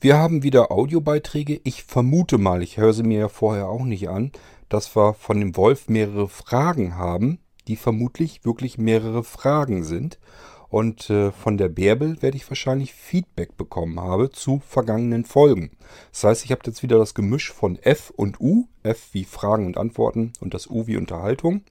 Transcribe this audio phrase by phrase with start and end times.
[0.00, 1.60] Wir haben wieder Audiobeiträge.
[1.64, 4.30] Ich vermute mal, ich höre sie mir ja vorher auch nicht an,
[4.68, 10.20] dass wir von dem Wolf mehrere Fragen haben, die vermutlich wirklich mehrere Fragen sind.
[10.68, 15.72] Und äh, von der Bärbel werde ich wahrscheinlich Feedback bekommen habe zu vergangenen Folgen.
[16.12, 18.68] Das heißt, ich habe jetzt wieder das Gemisch von F und U.
[18.84, 21.62] F wie Fragen und Antworten und das U wie Unterhaltung.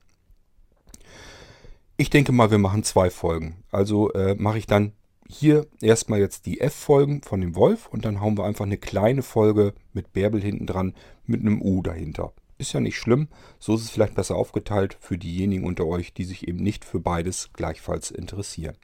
[1.95, 3.63] Ich denke mal, wir machen zwei Folgen.
[3.71, 4.91] Also äh, mache ich dann
[5.29, 9.21] hier erstmal jetzt die F-Folgen von dem Wolf und dann hauen wir einfach eine kleine
[9.21, 10.93] Folge mit Bärbel hinten dran
[11.25, 12.33] mit einem U dahinter.
[12.57, 13.27] Ist ja nicht schlimm,
[13.59, 16.99] so ist es vielleicht besser aufgeteilt für diejenigen unter euch, die sich eben nicht für
[16.99, 18.75] beides gleichfalls interessieren.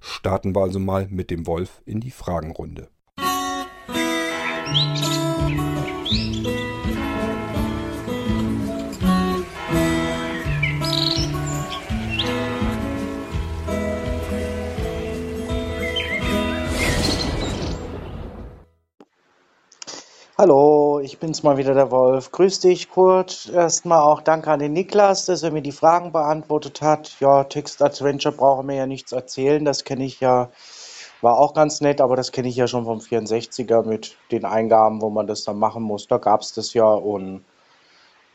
[0.00, 2.88] Starten wir also mal mit dem Wolf in die Fragenrunde.
[4.68, 5.27] Musik
[20.40, 22.30] Hallo, ich bin's mal wieder, der Wolf.
[22.30, 23.50] Grüß dich, Kurt.
[23.52, 27.16] Erstmal auch danke an den Niklas, dass er mir die Fragen beantwortet hat.
[27.18, 29.64] Ja, Text Adventure brauchen mir ja nichts erzählen.
[29.64, 30.48] Das kenne ich ja,
[31.22, 35.02] war auch ganz nett, aber das kenne ich ja schon vom 64er mit den Eingaben,
[35.02, 36.06] wo man das dann machen muss.
[36.06, 37.38] Da gab's das ja und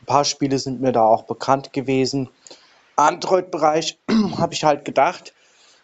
[0.02, 2.28] ein paar Spiele sind mir da auch bekannt gewesen.
[2.96, 3.98] Android-Bereich
[4.36, 5.32] habe ich halt gedacht,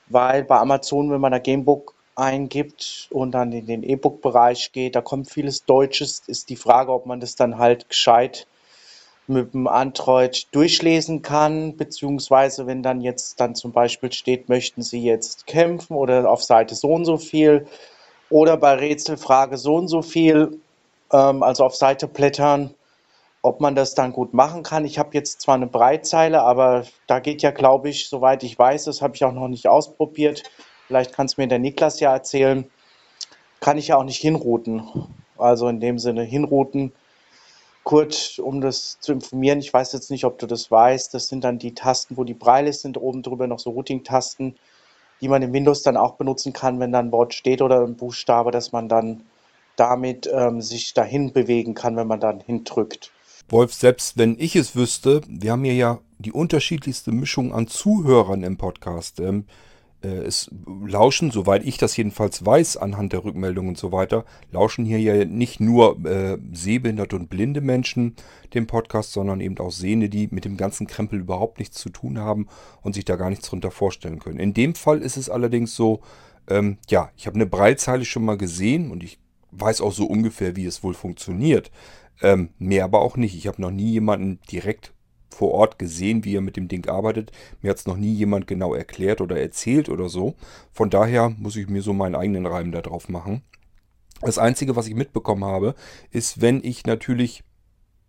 [0.08, 5.00] weil bei Amazon, wenn man da Gamebook eingibt und dann in den E-Book-Bereich geht, da
[5.00, 8.46] kommt vieles Deutsches, ist die Frage, ob man das dann halt gescheit
[9.26, 15.02] mit dem Android durchlesen kann, beziehungsweise wenn dann jetzt dann zum Beispiel steht, möchten Sie
[15.02, 17.66] jetzt kämpfen oder auf Seite so und so viel
[18.28, 20.60] oder bei Rätselfrage so und so viel,
[21.12, 22.74] ähm, also auf Seite blättern,
[23.42, 24.84] ob man das dann gut machen kann.
[24.84, 28.84] Ich habe jetzt zwar eine Breitzeile, aber da geht ja, glaube ich, soweit ich weiß,
[28.84, 30.42] das habe ich auch noch nicht ausprobiert,
[30.90, 32.64] vielleicht kann es mir der Niklas ja erzählen,
[33.60, 34.82] kann ich ja auch nicht hinrouten.
[35.38, 36.90] Also in dem Sinne hinrouten.
[37.84, 41.44] Kurt, um das zu informieren, ich weiß jetzt nicht, ob du das weißt, das sind
[41.44, 44.56] dann die Tasten, wo die Braille sind, oben drüber noch so Routing-Tasten,
[45.20, 47.96] die man in Windows dann auch benutzen kann, wenn da ein Wort steht oder ein
[47.96, 49.22] Buchstabe, dass man dann
[49.76, 53.12] damit ähm, sich dahin bewegen kann, wenn man dann hindrückt.
[53.48, 58.42] Wolf, selbst wenn ich es wüsste, wir haben hier ja die unterschiedlichste Mischung an Zuhörern
[58.42, 59.20] im Podcast.
[59.20, 59.69] Ähm, äh,
[60.08, 60.50] es
[60.86, 65.24] lauschen, soweit ich das jedenfalls weiß, anhand der Rückmeldungen und so weiter, lauschen hier ja
[65.24, 68.16] nicht nur äh, sehbehinderte und blinde Menschen
[68.54, 72.18] dem Podcast, sondern eben auch Sehende, die mit dem ganzen Krempel überhaupt nichts zu tun
[72.18, 72.48] haben
[72.82, 74.40] und sich da gar nichts drunter vorstellen können.
[74.40, 76.00] In dem Fall ist es allerdings so,
[76.48, 79.18] ähm, ja, ich habe eine Breitzeile schon mal gesehen und ich
[79.52, 81.70] weiß auch so ungefähr, wie es wohl funktioniert.
[82.22, 83.34] Ähm, mehr aber auch nicht.
[83.34, 84.92] Ich habe noch nie jemanden direkt
[85.30, 87.32] vor Ort gesehen, wie er mit dem Ding arbeitet.
[87.62, 90.34] Mir hat es noch nie jemand genau erklärt oder erzählt oder so.
[90.72, 93.42] Von daher muss ich mir so meinen eigenen Reim da drauf machen.
[94.20, 95.74] Das Einzige, was ich mitbekommen habe,
[96.10, 97.42] ist, wenn ich natürlich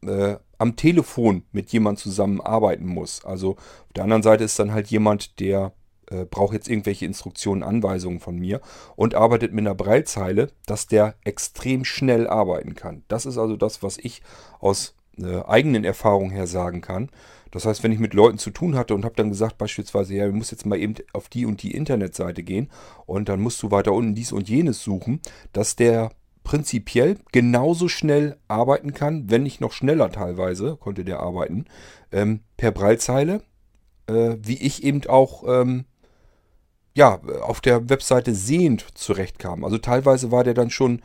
[0.05, 3.23] äh, am Telefon mit jemand zusammenarbeiten muss.
[3.23, 5.73] Also auf der anderen Seite ist dann halt jemand, der
[6.11, 8.61] äh, braucht jetzt irgendwelche Instruktionen, Anweisungen von mir
[8.95, 13.03] und arbeitet mit einer Breilzeile, dass der extrem schnell arbeiten kann.
[13.07, 14.21] Das ist also das, was ich
[14.59, 17.09] aus äh, eigenen Erfahrungen her sagen kann.
[17.51, 20.25] Das heißt, wenn ich mit Leuten zu tun hatte und habe dann gesagt, beispielsweise, ja,
[20.25, 22.69] du musst jetzt mal eben auf die und die Internetseite gehen
[23.05, 25.19] und dann musst du weiter unten dies und jenes suchen,
[25.51, 26.11] dass der
[26.43, 31.65] prinzipiell genauso schnell arbeiten kann, wenn nicht noch schneller teilweise, konnte der arbeiten,
[32.11, 33.43] ähm, per Breilzeile,
[34.07, 35.85] äh, wie ich eben auch ähm,
[36.93, 39.63] ja, auf der Webseite sehend zurechtkam.
[39.63, 41.01] Also teilweise war der dann schon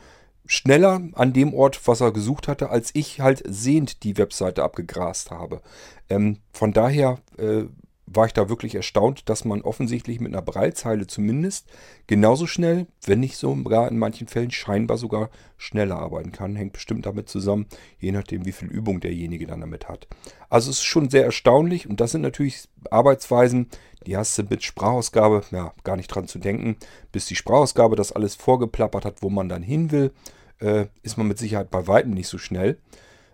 [0.47, 5.29] schneller an dem Ort, was er gesucht hatte, als ich halt sehend die Webseite abgegrast
[5.31, 5.61] habe.
[6.09, 7.65] Ähm, von daher äh,
[8.07, 11.67] war ich da wirklich erstaunt, dass man offensichtlich mit einer Breitzeile zumindest
[12.07, 16.55] genauso schnell, wenn nicht sogar in manchen Fällen scheinbar sogar schneller arbeiten kann.
[16.55, 17.65] Hängt bestimmt damit zusammen,
[17.99, 20.07] je nachdem, wie viel Übung derjenige dann damit hat.
[20.49, 23.67] Also es ist schon sehr erstaunlich und das sind natürlich Arbeitsweisen,
[24.05, 26.77] die hast du mit Sprachausgabe, ja, gar nicht dran zu denken,
[27.11, 30.13] bis die Sprachausgabe das alles vorgeplappert hat, wo man dann hin will
[30.59, 32.77] äh, ist man mit Sicherheit bei weitem nicht so schnell.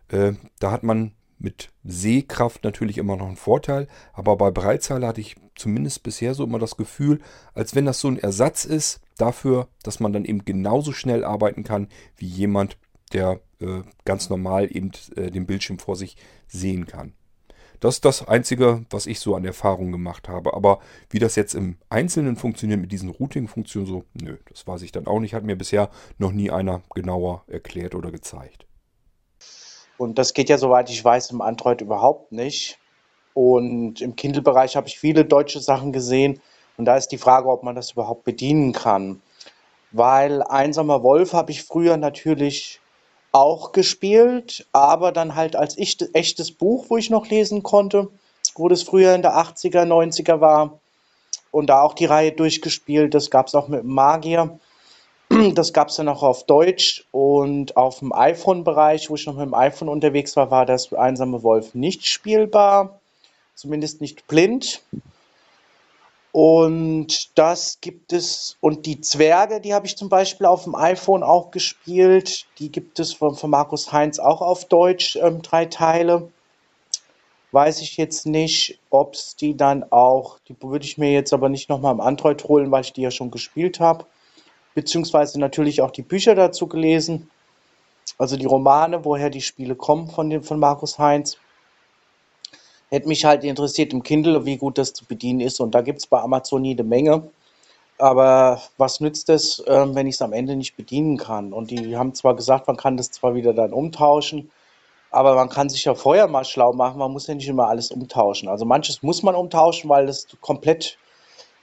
[0.09, 5.21] Äh, da hat man mit Sehkraft natürlich immer noch einen Vorteil, aber bei Breitzeile hatte
[5.21, 7.19] ich zumindest bisher so immer das Gefühl,
[7.53, 11.63] als wenn das so ein Ersatz ist dafür, dass man dann eben genauso schnell arbeiten
[11.63, 12.77] kann wie jemand,
[13.11, 16.17] der äh, ganz normal eben äh, den Bildschirm vor sich
[16.47, 17.13] sehen kann.
[17.83, 20.53] Das ist das Einzige, was ich so an Erfahrung gemacht habe.
[20.53, 24.93] Aber wie das jetzt im Einzelnen funktioniert mit diesen Routing-Funktionen, so, nö, das weiß ich
[24.93, 25.33] dann auch nicht.
[25.33, 28.65] Hat mir bisher noch nie einer genauer erklärt oder gezeigt.
[29.97, 32.79] Und das geht ja, soweit ich weiß, im Android überhaupt nicht.
[33.33, 36.39] Und im Kindle-Bereich habe ich viele deutsche Sachen gesehen.
[36.77, 39.21] Und da ist die Frage, ob man das überhaupt bedienen kann.
[39.91, 42.79] weil Einsamer Wolf habe ich früher natürlich
[43.33, 48.07] auch gespielt, aber dann halt als ich, echtes Buch, wo ich noch lesen konnte,
[48.55, 50.79] wo das früher in der 80er, 90er war
[51.51, 53.13] und da auch die Reihe durchgespielt.
[53.13, 54.59] Das gab es auch mit Magier.
[55.55, 59.45] Das gab es dann auch auf Deutsch und auf dem iPhone-Bereich, wo ich noch mit
[59.45, 62.99] dem iPhone unterwegs war, war das Einsame Wolf nicht spielbar,
[63.55, 64.83] zumindest nicht blind.
[66.33, 71.21] Und das gibt es, und die Zwerge, die habe ich zum Beispiel auf dem iPhone
[71.21, 72.47] auch gespielt.
[72.57, 76.31] Die gibt es von, von Markus Heinz auch auf Deutsch, ähm, drei Teile.
[77.51, 81.49] Weiß ich jetzt nicht, ob es die dann auch, die würde ich mir jetzt aber
[81.49, 84.07] nicht nochmal im Android holen, weil ich die ja schon gespielt habe.
[84.73, 87.29] Beziehungsweise natürlich auch die Bücher dazu gelesen.
[88.17, 91.37] Also die Romane, woher die Spiele kommen von, dem, von Markus Heinz.
[92.93, 95.59] Hätte mich halt interessiert im Kindle, wie gut das zu bedienen ist.
[95.59, 97.27] Und da gibt es bei Amazon jede Menge.
[97.97, 101.53] Aber was nützt es, äh, wenn ich es am Ende nicht bedienen kann?
[101.53, 104.51] Und die haben zwar gesagt, man kann das zwar wieder dann umtauschen,
[105.09, 106.99] aber man kann sich ja vorher mal schlau machen.
[106.99, 108.47] Man muss ja nicht immer alles umtauschen.
[108.47, 110.99] Also manches muss man umtauschen, weil es komplett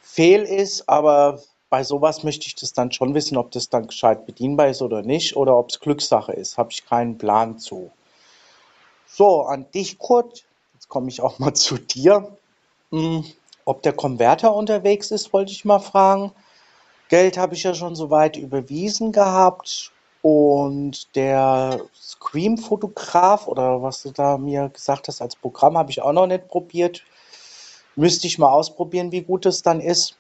[0.03, 0.89] fehl ist.
[0.89, 4.83] Aber bei sowas möchte ich das dann schon wissen, ob das dann gescheit bedienbar ist
[4.83, 5.37] oder nicht.
[5.37, 6.59] Oder ob es Glückssache ist.
[6.59, 7.93] Habe ich keinen Plan zu.
[9.07, 10.45] So, an dich, Kurt
[10.91, 12.37] komme ich auch mal zu dir.
[12.91, 13.25] Hm,
[13.65, 16.33] ob der Konverter unterwegs ist, wollte ich mal fragen.
[17.09, 19.93] Geld habe ich ja schon soweit überwiesen gehabt.
[20.23, 26.13] Und der Scream-Fotograf oder was du da mir gesagt hast als Programm, habe ich auch
[26.13, 27.03] noch nicht probiert.
[27.97, 30.17] Müsste ich mal ausprobieren, wie gut es dann ist.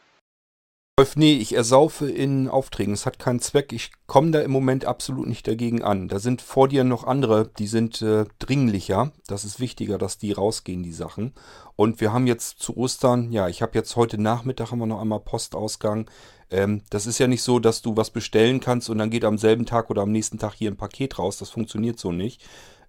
[1.16, 2.94] Nee, ich ersaufe in Aufträgen.
[2.94, 3.72] Es hat keinen Zweck.
[3.72, 6.08] Ich komme da im Moment absolut nicht dagegen an.
[6.08, 9.12] Da sind vor dir noch andere, die sind äh, dringlicher.
[9.26, 11.32] Das ist wichtiger, dass die rausgehen, die Sachen.
[11.76, 15.00] Und wir haben jetzt zu Ostern, ja, ich habe jetzt heute Nachmittag haben wir noch
[15.00, 16.10] einmal Postausgang.
[16.50, 19.38] Ähm, das ist ja nicht so, dass du was bestellen kannst und dann geht am
[19.38, 21.38] selben Tag oder am nächsten Tag hier ein Paket raus.
[21.38, 22.42] Das funktioniert so nicht.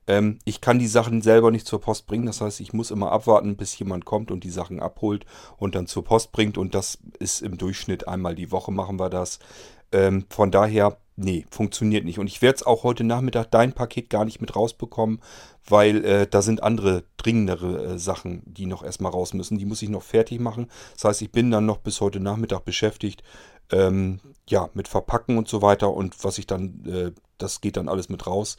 [0.07, 2.25] Ähm, ich kann die Sachen selber nicht zur Post bringen.
[2.25, 5.25] Das heißt, ich muss immer abwarten, bis jemand kommt und die Sachen abholt
[5.57, 6.57] und dann zur Post bringt.
[6.57, 9.39] Und das ist im Durchschnitt einmal die Woche machen wir das.
[9.91, 12.19] Ähm, von daher, nee, funktioniert nicht.
[12.19, 15.21] Und ich werde es auch heute Nachmittag dein Paket gar nicht mit rausbekommen,
[15.67, 19.57] weil äh, da sind andere dringendere äh, Sachen, die noch erstmal raus müssen.
[19.57, 20.67] Die muss ich noch fertig machen.
[20.93, 23.23] Das heißt, ich bin dann noch bis heute Nachmittag beschäftigt.
[23.71, 24.19] Ähm,
[24.49, 25.93] ja, mit Verpacken und so weiter.
[25.93, 28.57] Und was ich dann, äh, das geht dann alles mit raus.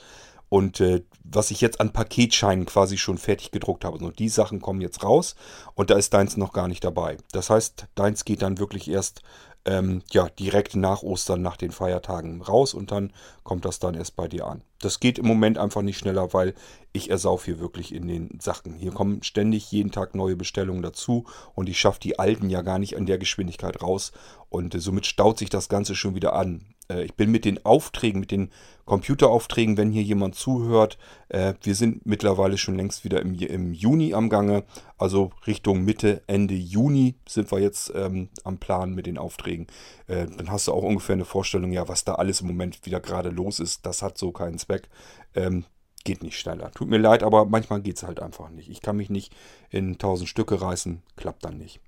[0.52, 3.96] Und äh, was ich jetzt an Paketscheinen quasi schon fertig gedruckt habe.
[3.96, 5.34] Und die Sachen kommen jetzt raus
[5.74, 7.16] und da ist deins noch gar nicht dabei.
[7.32, 9.22] Das heißt, deins geht dann wirklich erst
[9.64, 13.14] ähm, ja, direkt nach Ostern, nach den Feiertagen raus und dann
[13.44, 14.60] kommt das dann erst bei dir an.
[14.80, 16.54] Das geht im Moment einfach nicht schneller, weil
[16.92, 18.74] ich ersauf hier wirklich in den Sachen.
[18.74, 22.78] Hier kommen ständig jeden Tag neue Bestellungen dazu und ich schaffe die alten ja gar
[22.78, 24.12] nicht an der Geschwindigkeit raus
[24.50, 26.66] und äh, somit staut sich das Ganze schon wieder an.
[26.92, 28.50] Äh, ich bin mit den Aufträgen, mit den
[28.84, 30.98] Computeraufträgen, wenn hier jemand zuhört,
[31.28, 34.64] äh, wir sind mittlerweile schon längst wieder im, im Juni am Gange.
[34.98, 39.66] Also Richtung Mitte, Ende Juni sind wir jetzt ähm, am Plan mit den Aufträgen.
[40.08, 43.00] Äh, dann hast du auch ungefähr eine Vorstellung, ja, was da alles im Moment wieder
[43.00, 43.86] gerade los ist.
[43.86, 44.88] Das hat so keinen Zweck.
[45.34, 45.64] Ähm,
[46.04, 46.72] geht nicht schneller.
[46.72, 48.68] Tut mir leid, aber manchmal geht es halt einfach nicht.
[48.68, 49.32] Ich kann mich nicht
[49.70, 51.80] in tausend Stücke reißen, klappt dann nicht.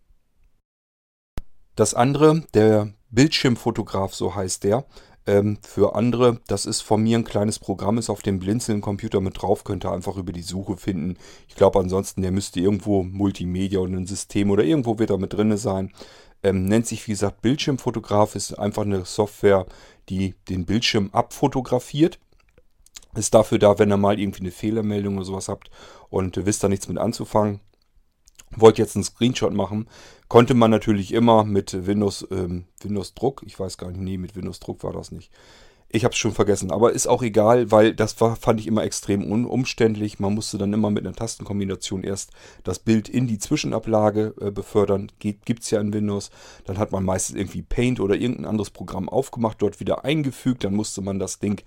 [1.75, 4.85] Das andere, der Bildschirmfotograf, so heißt der,
[5.27, 9.41] ähm, für andere, das ist von mir ein kleines Programm, ist auf dem Blinzeln-Computer mit
[9.41, 11.17] drauf, könnt ihr einfach über die Suche finden.
[11.49, 15.33] Ich glaube ansonsten, der müsste irgendwo Multimedia oder ein System oder irgendwo wird er mit
[15.33, 15.93] drin sein.
[16.43, 19.67] Ähm, nennt sich wie gesagt Bildschirmfotograf, ist einfach eine Software,
[20.11, 22.19] die den Bildschirm abfotografiert.
[23.17, 25.71] Ist dafür da, wenn ihr mal irgendwie eine Fehlermeldung oder sowas habt
[26.11, 27.61] und wisst da nichts mit anzufangen,
[28.57, 29.89] wollte jetzt einen Screenshot machen,
[30.29, 34.37] konnte man natürlich immer mit Windows, ähm, Windows Druck, ich weiß gar nicht, nee, mit
[34.37, 35.31] Windows Druck war das nicht.
[35.95, 38.83] Ich habe es schon vergessen, aber ist auch egal, weil das war, fand ich immer
[38.83, 40.19] extrem umständlich.
[40.19, 42.33] Man musste dann immer mit einer Tastenkombination erst
[42.65, 45.13] das Bild in die Zwischenablage äh, befördern.
[45.21, 46.33] Gibt es ja in Windows.
[46.65, 50.65] Dann hat man meistens irgendwie Paint oder irgendein anderes Programm aufgemacht, dort wieder eingefügt.
[50.65, 51.63] Dann musste man das Ding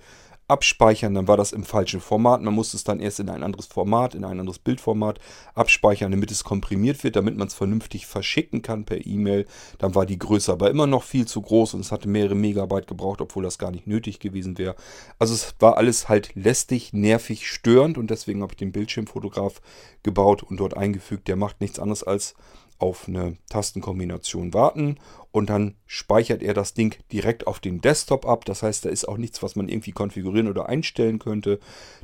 [0.48, 2.42] abspeichern, dann war das im falschen Format.
[2.42, 5.20] Man musste es dann erst in ein anderes Format, in ein anderes Bildformat
[5.56, 9.46] abspeichern, damit es komprimiert wird, damit man es vernünftig verschicken kann per E-Mail.
[9.77, 12.88] Dann war die Größe aber immer noch viel zu groß und es hatte mehrere Megabyte
[12.88, 14.75] gebraucht, obwohl das gar nicht nötig gewesen wäre.
[15.20, 19.62] Also es war alles halt lästig, nervig, störend und deswegen habe ich den Bildschirmfotograf
[20.04, 21.27] gebaut und dort eingefügt.
[21.27, 22.36] Der macht nichts anderes als
[22.79, 24.98] auf eine Tastenkombination warten
[25.31, 28.46] und dann speichert er das Ding direkt auf den Desktop ab.
[28.46, 31.60] Das heißt, da ist auch nichts, was man irgendwie konfigurieren oder einstellen könnte.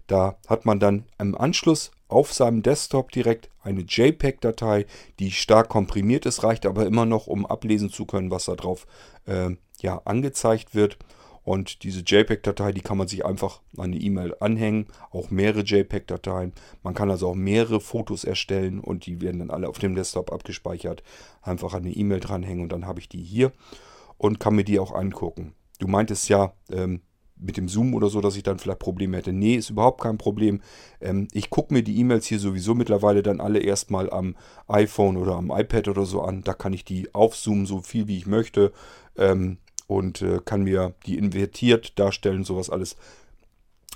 [0.08, 4.86] Da hat man dann im Anschluss auf seinem Desktop direkt eine JPEG-Datei,
[5.20, 8.86] die stark komprimiert ist, reicht aber immer noch, um ablesen zu können, was da drauf
[9.26, 9.52] äh,
[9.82, 10.98] ja angezeigt wird.
[11.44, 16.54] Und diese JPEG-Datei, die kann man sich einfach an die E-Mail anhängen, auch mehrere JPEG-Dateien.
[16.84, 20.32] Man kann also auch mehrere Fotos erstellen und die werden dann alle auf dem Desktop
[20.32, 21.04] abgespeichert.
[21.42, 23.52] Einfach an die E-Mail dranhängen und dann habe ich die hier
[24.18, 25.54] und kann mir die auch angucken.
[25.80, 27.02] Du meintest ja ähm,
[27.36, 29.34] mit dem Zoom oder so, dass ich dann vielleicht Probleme hätte.
[29.34, 30.62] Nee, ist überhaupt kein Problem.
[31.02, 34.36] Ähm, ich gucke mir die E-Mails hier sowieso mittlerweile dann alle erstmal am
[34.68, 36.44] iPhone oder am iPad oder so an.
[36.44, 38.72] Da kann ich die aufzoomen, so viel wie ich möchte.
[39.18, 42.96] Ähm, und äh, kann mir die invertiert darstellen, sowas alles.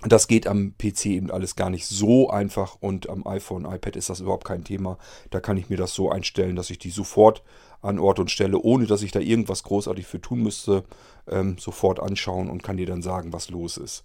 [0.04, 4.10] Das geht am PC eben alles gar nicht so einfach und am iPhone, iPad ist
[4.10, 5.00] das überhaupt kein Thema.
[5.32, 7.42] Da kann ich mir das so einstellen, dass ich die sofort
[7.82, 10.84] an Ort und Stelle, ohne dass ich da irgendwas großartig für tun müsste,
[11.28, 14.04] ähm, sofort anschauen und kann dir dann sagen, was los ist.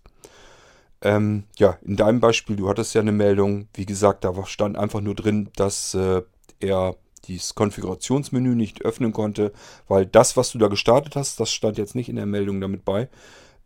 [1.02, 5.00] Ähm, ja, in deinem Beispiel, du hattest ja eine Meldung, wie gesagt, da stand einfach
[5.00, 6.22] nur drin, dass äh,
[6.60, 9.52] er dieses Konfigurationsmenü nicht öffnen konnte,
[9.88, 12.84] weil das, was du da gestartet hast, das stand jetzt nicht in der Meldung damit
[12.84, 13.08] bei.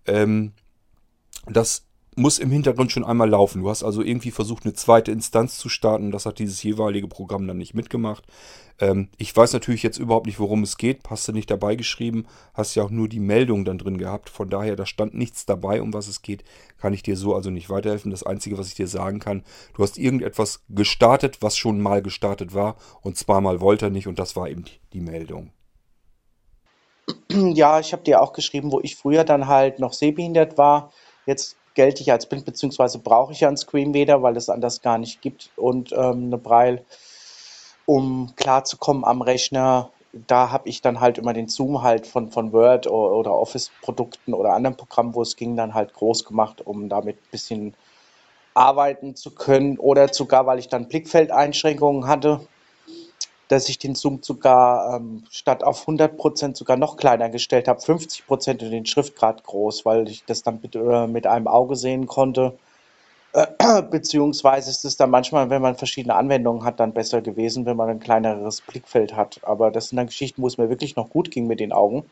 [0.06, 0.52] Ähm,
[1.46, 1.86] das
[2.16, 3.62] muss im Hintergrund schon einmal laufen.
[3.62, 6.10] Du hast also irgendwie versucht, eine zweite Instanz zu starten.
[6.10, 8.24] Das hat dieses jeweilige Programm dann nicht mitgemacht.
[8.80, 11.00] Ähm, ich weiß natürlich jetzt überhaupt nicht, worum es geht.
[11.10, 12.26] Hast du nicht dabei geschrieben.
[12.54, 14.30] Hast ja auch nur die Meldung dann drin gehabt.
[14.30, 16.42] Von daher, da stand nichts dabei, um was es geht.
[16.78, 18.10] Kann ich dir so also nicht weiterhelfen.
[18.10, 19.44] Das Einzige, was ich dir sagen kann,
[19.74, 22.76] du hast irgendetwas gestartet, was schon mal gestartet war.
[23.02, 24.08] Und zweimal wollte er nicht.
[24.08, 25.50] Und das war eben die Meldung.
[27.30, 30.92] Ja, ich habe dir auch geschrieben, wo ich früher dann halt noch sehbehindert war.
[31.26, 34.98] Jetzt gelte ich als blind, beziehungsweise brauche ich ja einen Screenreader, weil es anders gar
[34.98, 36.84] nicht gibt und ähm, eine Braille,
[37.84, 39.90] um klarzukommen am Rechner.
[40.26, 44.54] Da habe ich dann halt immer den Zoom halt von, von Word oder, Office-Produkten oder
[44.54, 47.74] anderen Programmen, wo es ging, dann halt groß gemacht, um damit ein bisschen
[48.54, 52.40] arbeiten zu können oder sogar, weil ich dann Blickfeldeinschränkungen hatte,
[53.48, 58.50] dass ich den Zoom sogar ähm, statt auf 100% sogar noch kleiner gestellt habe, 50%
[58.50, 62.58] und den Schriftgrad groß, weil ich das dann mit, äh, mit einem Auge sehen konnte.
[63.32, 63.46] Äh,
[63.90, 67.90] beziehungsweise ist es dann manchmal, wenn man verschiedene Anwendungen hat, dann besser gewesen, wenn man
[67.90, 69.40] ein kleineres Blickfeld hat.
[69.42, 72.04] Aber das sind dann Geschichten, wo es mir wirklich noch gut ging mit den Augen.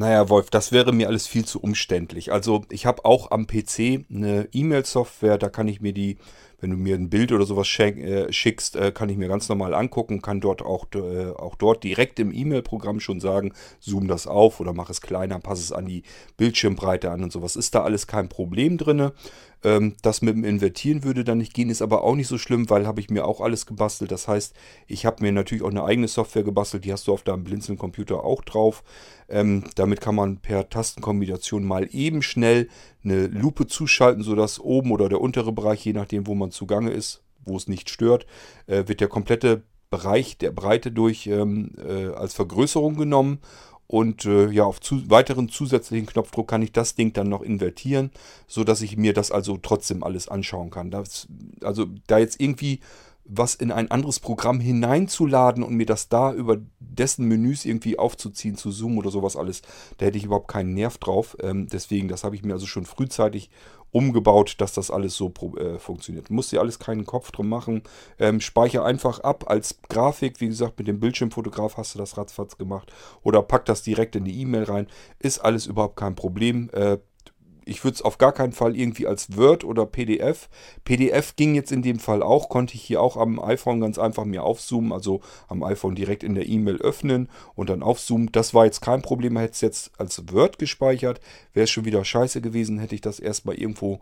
[0.00, 2.32] Naja, Wolf, das wäre mir alles viel zu umständlich.
[2.32, 6.16] Also ich habe auch am PC eine E-Mail-Software, da kann ich mir die
[6.60, 9.74] wenn du mir ein Bild oder sowas äh, schickst, äh, kann ich mir ganz normal
[9.74, 14.60] angucken, kann dort auch, äh, auch dort direkt im E-Mail-Programm schon sagen, zoom das auf
[14.60, 16.02] oder mach es kleiner, passe es an die
[16.36, 17.56] Bildschirmbreite an und sowas.
[17.56, 19.10] Ist da alles kein Problem drin.
[19.62, 22.70] Ähm, das mit dem Invertieren würde dann nicht gehen, ist aber auch nicht so schlimm,
[22.70, 24.10] weil habe ich mir auch alles gebastelt.
[24.10, 24.54] Das heißt,
[24.86, 28.24] ich habe mir natürlich auch eine eigene Software gebastelt, die hast du auf deinem Blinzeln-Computer
[28.24, 28.82] auch drauf.
[29.28, 32.68] Ähm, damit kann man per Tastenkombination mal eben schnell
[33.04, 37.22] eine Lupe zuschalten, sodass oben oder der untere Bereich, je nachdem, wo man zugange ist,
[37.44, 38.26] wo es nicht stört,
[38.66, 43.40] äh, wird der komplette Bereich der Breite durch ähm, äh, als Vergrößerung genommen
[43.90, 48.12] und äh, ja, auf zu, weiteren zusätzlichen Knopfdruck kann ich das Ding dann noch invertieren,
[48.46, 50.92] sodass ich mir das also trotzdem alles anschauen kann.
[50.92, 51.26] Das,
[51.64, 52.78] also da jetzt irgendwie
[53.24, 58.56] was in ein anderes Programm hineinzuladen und mir das da über dessen Menüs irgendwie aufzuziehen,
[58.56, 59.62] zu zoomen oder sowas alles,
[59.98, 61.36] da hätte ich überhaupt keinen Nerv drauf.
[61.40, 63.50] Ähm, deswegen, das habe ich mir also schon frühzeitig
[63.92, 66.30] umgebaut, dass das alles so äh, funktioniert.
[66.30, 67.82] Muss dir alles keinen Kopf drum machen.
[68.18, 70.40] Ähm, speicher einfach ab als Grafik.
[70.40, 72.92] Wie gesagt, mit dem Bildschirmfotograf hast du das ratzfatz gemacht.
[73.22, 74.86] Oder pack das direkt in die E-Mail rein.
[75.18, 76.70] Ist alles überhaupt kein Problem.
[76.72, 76.98] Äh,
[77.70, 80.48] ich würde es auf gar keinen Fall irgendwie als Word oder PDF.
[80.84, 84.24] PDF ging jetzt in dem Fall auch, konnte ich hier auch am iPhone ganz einfach
[84.24, 88.32] mir aufzoomen, also am iPhone direkt in der E-Mail öffnen und dann aufzoomen.
[88.32, 91.20] Das war jetzt kein Problem, hätte es jetzt als Word gespeichert,
[91.52, 94.00] wäre es schon wieder scheiße gewesen, hätte ich das erstmal irgendwo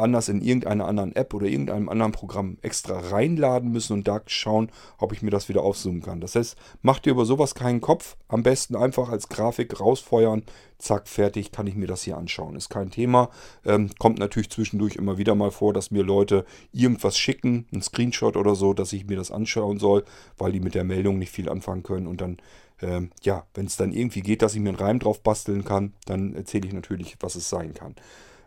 [0.00, 4.70] anders in irgendeiner anderen App oder irgendeinem anderen Programm extra reinladen müssen und da schauen,
[4.98, 6.20] ob ich mir das wieder aufzoomen kann.
[6.20, 8.16] Das heißt, macht dir über sowas keinen Kopf.
[8.28, 10.42] Am besten einfach als Grafik rausfeuern.
[10.78, 12.56] Zack, fertig, kann ich mir das hier anschauen.
[12.56, 13.30] Ist kein Thema.
[13.64, 18.36] Ähm, kommt natürlich zwischendurch immer wieder mal vor, dass mir Leute irgendwas schicken, einen Screenshot
[18.36, 20.04] oder so, dass ich mir das anschauen soll,
[20.38, 22.38] weil die mit der Meldung nicht viel anfangen können und dann
[22.82, 25.94] ähm, ja, wenn es dann irgendwie geht, dass ich mir einen Reim drauf basteln kann,
[26.06, 27.94] dann erzähle ich natürlich, was es sein kann.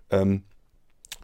[0.10, 0.44] Ähm,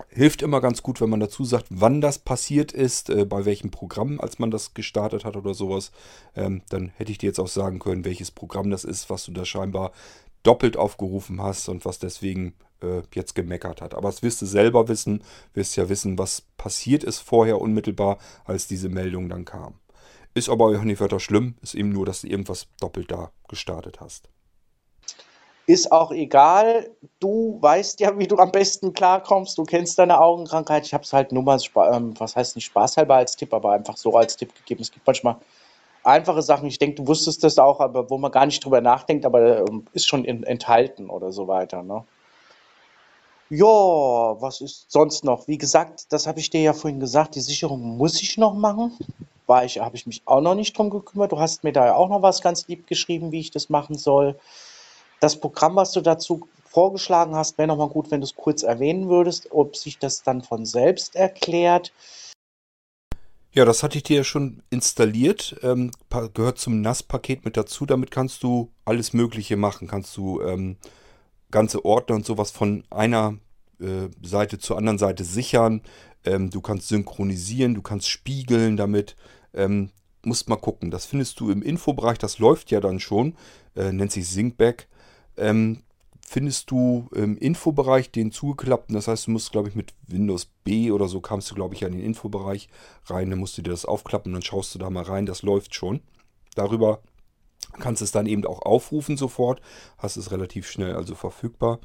[0.07, 3.71] Hilft immer ganz gut, wenn man dazu sagt, wann das passiert ist, äh, bei welchem
[3.71, 5.91] Programm, als man das gestartet hat oder sowas.
[6.35, 9.31] Ähm, dann hätte ich dir jetzt auch sagen können, welches Programm das ist, was du
[9.31, 9.91] da scheinbar
[10.43, 13.93] doppelt aufgerufen hast und was deswegen äh, jetzt gemeckert hat.
[13.93, 18.67] Aber das wirst du selber wissen, wirst ja wissen, was passiert ist vorher unmittelbar, als
[18.67, 19.75] diese Meldung dann kam.
[20.33, 23.99] Ist aber auch nicht weiter schlimm, ist eben nur, dass du irgendwas doppelt da gestartet
[23.99, 24.29] hast.
[25.69, 26.89] Ist auch egal.
[27.19, 29.55] Du weißt ja, wie du am besten klarkommst.
[29.55, 30.83] Du kennst deine Augenkrankheit.
[30.87, 31.59] Ich habe es halt nur mal,
[31.93, 34.81] ähm, was heißt nicht spaßhalber als Tipp, aber einfach so als Tipp gegeben.
[34.81, 35.35] Es gibt manchmal
[36.03, 36.67] einfache Sachen.
[36.67, 39.85] Ich denke, du wusstest das auch, aber wo man gar nicht drüber nachdenkt, aber ähm,
[39.93, 41.83] ist schon in, enthalten oder so weiter.
[41.83, 42.03] Ne?
[43.51, 45.47] Ja, was ist sonst noch?
[45.47, 48.97] Wie gesagt, das habe ich dir ja vorhin gesagt, die Sicherung muss ich noch machen.
[49.45, 51.31] War ich, habe ich mich auch noch nicht drum gekümmert.
[51.31, 53.95] Du hast mir da ja auch noch was ganz lieb geschrieben, wie ich das machen
[53.95, 54.35] soll.
[55.19, 59.09] Das Programm, was du dazu vorgeschlagen hast, wäre nochmal gut, wenn du es kurz erwähnen
[59.09, 61.91] würdest, ob sich das dann von selbst erklärt.
[63.51, 65.55] Ja, das hatte ich dir ja schon installiert.
[65.63, 65.91] Ähm,
[66.33, 67.85] gehört zum NAS-Paket mit dazu.
[67.87, 69.87] Damit kannst du alles Mögliche machen.
[69.87, 70.77] Kannst du ähm,
[71.49, 73.39] ganze Ordner und sowas von einer
[73.79, 75.81] äh, Seite zur anderen Seite sichern.
[76.25, 79.15] Ähm, du kannst synchronisieren, du kannst spiegeln damit.
[79.55, 79.89] Ähm,
[80.23, 80.91] musst mal gucken.
[80.91, 82.19] Das findest du im Infobereich.
[82.19, 83.35] Das läuft ja dann schon.
[83.75, 84.88] Äh, nennt sich Syncback.
[85.39, 85.83] Ähm,
[86.29, 88.93] findest du im Infobereich den zugeklappten.
[88.93, 91.85] Das heißt, du musst, glaube ich, mit Windows B oder so kamst du, glaube ich,
[91.85, 92.69] an den Infobereich
[93.05, 93.31] rein.
[93.31, 95.25] Dann musst du dir das aufklappen, dann schaust du da mal rein.
[95.25, 96.01] Das läuft schon.
[96.53, 97.01] Darüber
[97.79, 99.59] kannst du es dann eben auch aufrufen sofort.
[99.97, 101.79] Hast es relativ schnell also verfügbar.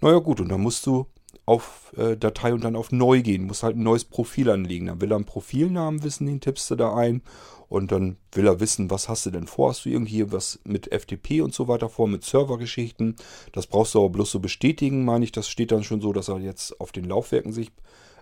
[0.00, 1.06] Naja gut, und dann musst du
[1.50, 3.44] auf äh, Datei und dann auf Neu gehen.
[3.44, 4.86] Musst halt ein neues Profil anlegen.
[4.86, 7.22] Dann will er einen Profilnamen wissen, den tippst du da ein.
[7.68, 9.70] Und dann will er wissen, was hast du denn vor?
[9.70, 13.16] Hast du irgendwie was mit FTP und so weiter vor, mit Servergeschichten?
[13.50, 15.32] Das brauchst du aber bloß so bestätigen, meine ich.
[15.32, 17.72] Das steht dann schon so, dass er jetzt auf den Laufwerken sich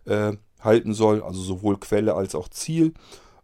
[0.07, 1.23] äh, halten soll.
[1.23, 2.95] Also sowohl Quelle als auch Ziel.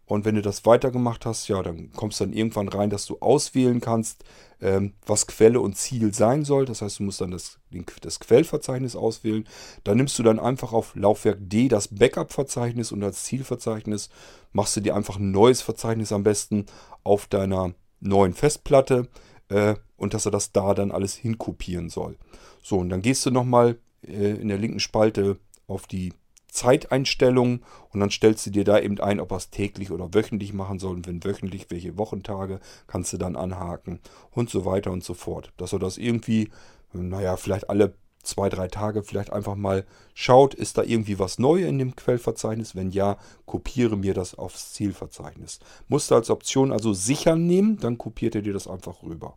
[0.05, 3.17] Und wenn du das weitergemacht hast, ja, dann kommst du dann irgendwann rein, dass du
[3.19, 4.23] auswählen kannst,
[4.61, 6.65] ähm, was Quelle und Ziel sein soll.
[6.65, 7.59] Das heißt, du musst dann das,
[8.01, 9.47] das Quellverzeichnis auswählen.
[9.83, 14.09] Dann nimmst du dann einfach auf Laufwerk D das Backup-Verzeichnis und als Zielverzeichnis
[14.53, 16.67] machst du dir einfach ein neues Verzeichnis am besten
[17.03, 19.07] auf deiner neuen Festplatte
[19.49, 22.17] äh, und dass er das da dann alles hinkopieren soll.
[22.61, 26.13] So, und dann gehst du nochmal äh, in der linken Spalte auf die
[26.55, 30.53] Zeiteinstellungen und dann stellst du dir da eben ein, ob er es täglich oder wöchentlich
[30.53, 30.95] machen soll.
[30.95, 33.99] Und wenn wöchentlich, welche Wochentage kannst du dann anhaken
[34.31, 35.51] und so weiter und so fort.
[35.57, 36.49] Dass er das irgendwie,
[36.93, 37.93] naja, vielleicht alle
[38.23, 42.75] zwei, drei Tage vielleicht einfach mal schaut, ist da irgendwie was neu in dem Quellverzeichnis?
[42.75, 45.59] Wenn ja, kopiere mir das aufs Zielverzeichnis.
[45.87, 49.35] Musst du als Option also sichern nehmen, dann kopiert er dir das einfach rüber.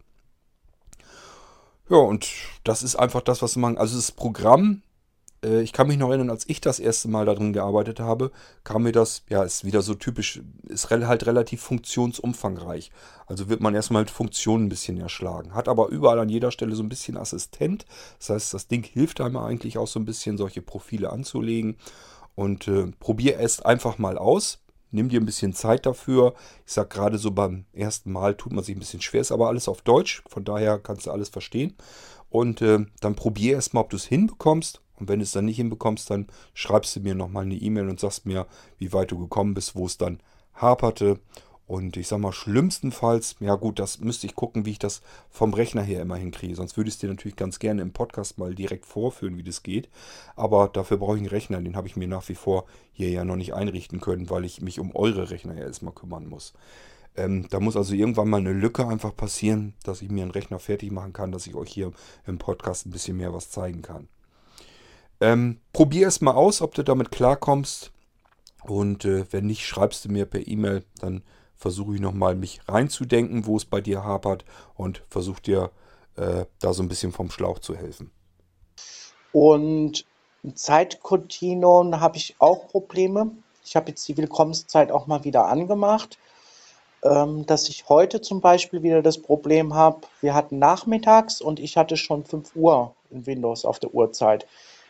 [1.91, 2.29] Ja, und
[2.65, 3.77] das ist einfach das, was man.
[3.77, 4.83] Also das Programm
[5.45, 8.31] äh, ich kann mich noch erinnern, als ich das erste Mal darin gearbeitet habe,
[8.65, 12.91] kam mir das, ja, ist wieder so typisch, ist halt relativ funktionsumfangreich.
[13.27, 15.55] Also wird man erstmal mit Funktionen ein bisschen erschlagen.
[15.55, 17.85] Hat aber überall an jeder Stelle so ein bisschen Assistent.
[18.19, 21.77] Das heißt, das Ding hilft einem eigentlich auch so ein bisschen, solche Profile anzulegen.
[22.35, 24.61] Und äh, probier es einfach mal aus.
[24.91, 26.35] Nimm dir ein bisschen Zeit dafür.
[26.65, 29.49] Ich sag gerade so beim ersten Mal tut man sich ein bisschen schwer, ist aber
[29.49, 30.23] alles auf Deutsch.
[30.29, 31.75] Von daher kannst du alles verstehen.
[32.31, 34.81] Und äh, dann probier erst mal, ob du es hinbekommst.
[34.99, 38.01] Und wenn du es dann nicht hinbekommst, dann schreibst du mir nochmal eine E-Mail und
[38.01, 38.47] sagst mir,
[38.79, 40.21] wie weit du gekommen bist, wo es dann
[40.55, 41.21] haperte.
[41.69, 45.53] Und ich sag mal, schlimmstenfalls, ja gut, das müsste ich gucken, wie ich das vom
[45.53, 46.55] Rechner her immer hinkriege.
[46.55, 49.63] Sonst würde ich es dir natürlich ganz gerne im Podcast mal direkt vorführen, wie das
[49.63, 49.91] geht.
[50.35, 53.23] Aber dafür brauche ich einen Rechner, den habe ich mir nach wie vor hier ja
[53.27, 56.55] noch nicht einrichten können, weil ich mich um eure Rechner ja erstmal kümmern muss.
[57.17, 60.61] Ähm, da muss also irgendwann mal eine Lücke einfach passieren, dass ich mir einen Rechner
[60.61, 61.93] fertig machen kann, dass ich euch hier
[62.27, 64.09] im Podcast ein bisschen mehr was zeigen kann.
[65.21, 67.93] Ähm, probier es mal aus, ob du damit klarkommst.
[68.65, 70.85] Und äh, wenn nicht, schreibst du mir per E-Mail.
[71.01, 71.23] Dann
[71.57, 74.45] versuche ich nochmal mich reinzudenken, wo es bei dir hapert
[74.77, 75.71] und versuche dir
[76.17, 78.11] äh, da so ein bisschen vom Schlauch zu helfen.
[79.33, 80.05] Und
[80.55, 83.33] Zeitkontinuum habe ich auch Probleme.
[83.65, 86.19] Ich habe jetzt die Willkommenszeit auch mal wieder angemacht.
[87.03, 91.77] Ähm, dass ich heute zum Beispiel wieder das Problem habe, wir hatten nachmittags und ich
[91.77, 94.49] hatte schon 5 Uhr in Windows auf der Uhrzeit.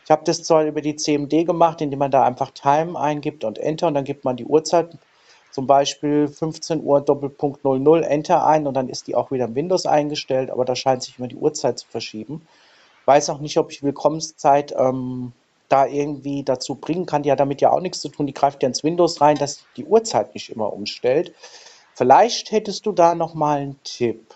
[0.09, 3.59] Ich habe das zwar über die CMD gemacht, indem man da einfach Time eingibt und
[3.59, 4.97] Enter und dann gibt man die Uhrzeit,
[5.51, 9.53] zum Beispiel 15 Uhr Doppelpunkt 00 Enter ein und dann ist die auch wieder im
[9.53, 12.41] Windows eingestellt, aber da scheint sich immer die Uhrzeit zu verschieben.
[13.05, 15.31] Weiß auch nicht, ob ich Willkommenszeit ähm,
[15.67, 17.21] da irgendwie dazu bringen kann.
[17.21, 18.25] Die hat damit ja auch nichts zu tun.
[18.25, 21.35] Die greift ja ins Windows rein, dass die Uhrzeit nicht immer umstellt.
[21.93, 24.33] Vielleicht hättest du da noch mal einen Tipp.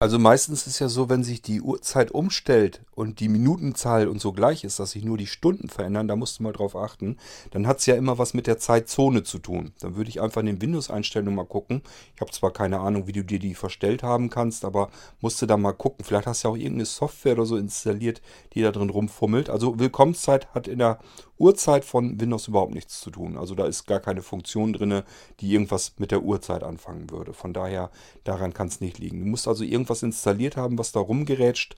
[0.00, 4.32] Also meistens ist ja so, wenn sich die Uhrzeit umstellt und die Minutenzahl und so
[4.32, 7.16] gleich ist, dass sich nur die Stunden verändern, da musst du mal drauf achten,
[7.50, 9.72] dann hat es ja immer was mit der Zeitzone zu tun.
[9.80, 11.82] Dann würde ich einfach in den Windows-Einstellungen mal gucken.
[12.14, 14.88] Ich habe zwar keine Ahnung, wie du dir die verstellt haben kannst, aber
[15.20, 16.04] musst du da mal gucken.
[16.04, 19.50] Vielleicht hast du ja auch irgendeine Software oder so installiert, die da drin rumfummelt.
[19.50, 21.00] Also Willkommenszeit hat in der
[21.38, 23.36] Uhrzeit von Windows überhaupt nichts zu tun.
[23.36, 25.02] Also da ist gar keine Funktion drin,
[25.40, 27.32] die irgendwas mit der Uhrzeit anfangen würde.
[27.32, 27.90] Von daher,
[28.24, 29.20] daran kann es nicht liegen.
[29.20, 31.76] Du musst also irgendwas installiert haben, was da rumgerätscht.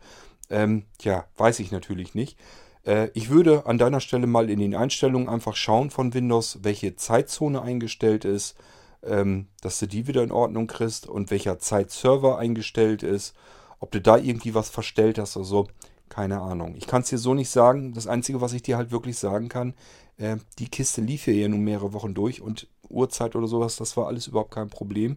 [0.50, 2.36] Ähm, ja, weiß ich natürlich nicht.
[2.84, 6.96] Äh, ich würde an deiner Stelle mal in den Einstellungen einfach schauen von Windows, welche
[6.96, 8.56] Zeitzone eingestellt ist.
[9.02, 13.34] ähm, dass du die wieder in Ordnung kriegst und welcher Zeitserver eingestellt ist,
[13.78, 15.68] ob du da irgendwie was verstellt hast oder so.
[16.10, 16.74] Keine Ahnung.
[16.76, 17.94] Ich kann es dir so nicht sagen.
[17.94, 19.72] Das Einzige, was ich dir halt wirklich sagen kann,
[20.18, 23.96] äh, die Kiste lief hier ja nun mehrere Wochen durch und Uhrzeit oder sowas, das
[23.96, 25.16] war alles überhaupt kein Problem.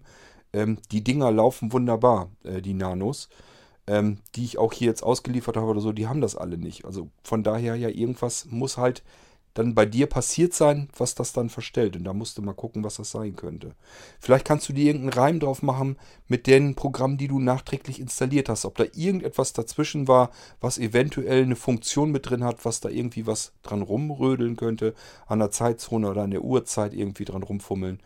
[0.53, 3.29] Ähm, die Dinger laufen wunderbar, äh, die Nanos.
[3.85, 6.85] Ähm, die ich auch hier jetzt ausgeliefert habe oder so, die haben das alle nicht.
[6.85, 9.03] Also von daher ja, irgendwas muss halt
[9.53, 11.95] dann bei dir passiert sein, was das dann verstellt.
[11.95, 13.75] Und da musst du mal gucken, was das sein könnte.
[14.19, 18.49] Vielleicht kannst du dir irgendeinen Reim drauf machen mit den Programmen, die du nachträglich installiert
[18.49, 18.65] hast.
[18.65, 23.27] Ob da irgendetwas dazwischen war, was eventuell eine Funktion mit drin hat, was da irgendwie
[23.27, 24.95] was dran rumrödeln könnte,
[25.27, 27.99] an der Zeitzone oder an der Uhrzeit irgendwie dran rumfummeln.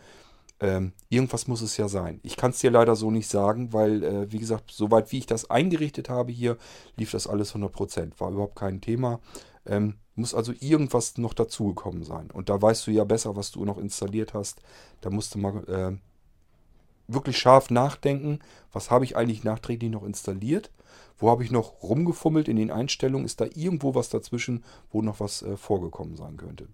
[0.60, 2.20] Ähm, irgendwas muss es ja sein.
[2.24, 5.28] Ich kann es dir leider so nicht sagen, weil, äh, wie gesagt, soweit wie ich
[5.28, 6.58] das eingerichtet habe hier,
[6.96, 8.20] lief das alles 100%.
[8.20, 9.20] War überhaupt kein Thema.
[9.66, 12.32] Ähm, muss also irgendwas noch dazugekommen sein.
[12.32, 14.62] Und da weißt du ja besser, was du noch installiert hast.
[15.02, 15.98] Da musst du mal äh,
[17.08, 18.40] wirklich scharf nachdenken,
[18.72, 20.72] was habe ich eigentlich nachträglich noch installiert?
[21.18, 23.26] Wo habe ich noch rumgefummelt in den Einstellungen?
[23.26, 26.68] Ist da irgendwo was dazwischen, wo noch was äh, vorgekommen sein könnte?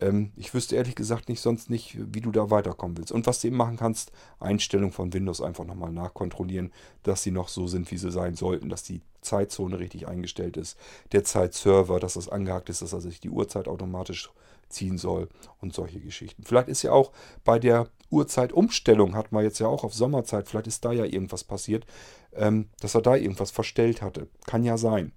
[0.00, 3.12] Ähm, ich wüsste ehrlich gesagt nicht sonst nicht, wie du da weiterkommen willst.
[3.12, 7.48] Und was du eben machen kannst, Einstellungen von Windows einfach nochmal nachkontrollieren, dass sie noch
[7.48, 10.76] so sind, wie sie sein sollten, dass die Zeitzone richtig eingestellt ist,
[11.12, 14.30] der Zeitserver, dass das angehakt ist, dass er sich die Uhrzeit automatisch
[14.68, 15.28] ziehen soll
[15.60, 16.42] und solche Geschichten.
[16.44, 17.12] Vielleicht ist ja auch
[17.44, 21.44] bei der Uhrzeitumstellung, hat man jetzt ja auch auf Sommerzeit, vielleicht ist da ja irgendwas
[21.44, 21.86] passiert,
[22.34, 24.28] ähm, dass er da irgendwas verstellt hatte.
[24.46, 25.12] Kann ja sein.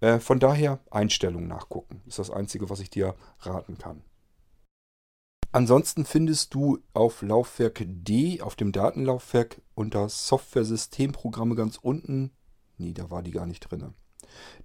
[0.00, 2.02] Äh, von daher Einstellungen nachgucken.
[2.06, 4.02] Ist das Einzige, was ich dir raten kann.
[5.54, 12.32] Ansonsten findest du auf Laufwerk D, auf dem Datenlaufwerk, unter Software-Systemprogramme ganz unten,
[12.76, 13.94] nee, da war die gar nicht drin.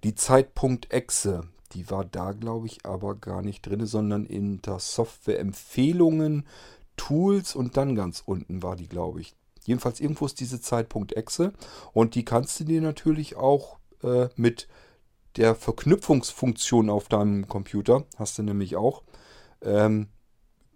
[0.02, 6.48] Die Zeitpunkt-Exe, die war da, glaube ich, aber gar nicht drin, sondern in der Software-Empfehlungen,
[6.96, 9.36] Tools und dann ganz unten war die, glaube ich.
[9.62, 11.52] Jedenfalls irgendwo ist diese Zeitpunkt-Exe
[11.92, 14.66] und die kannst du dir natürlich auch äh, mit
[15.36, 19.04] der Verknüpfungsfunktion auf deinem Computer, hast du nämlich auch,
[19.62, 20.08] ähm,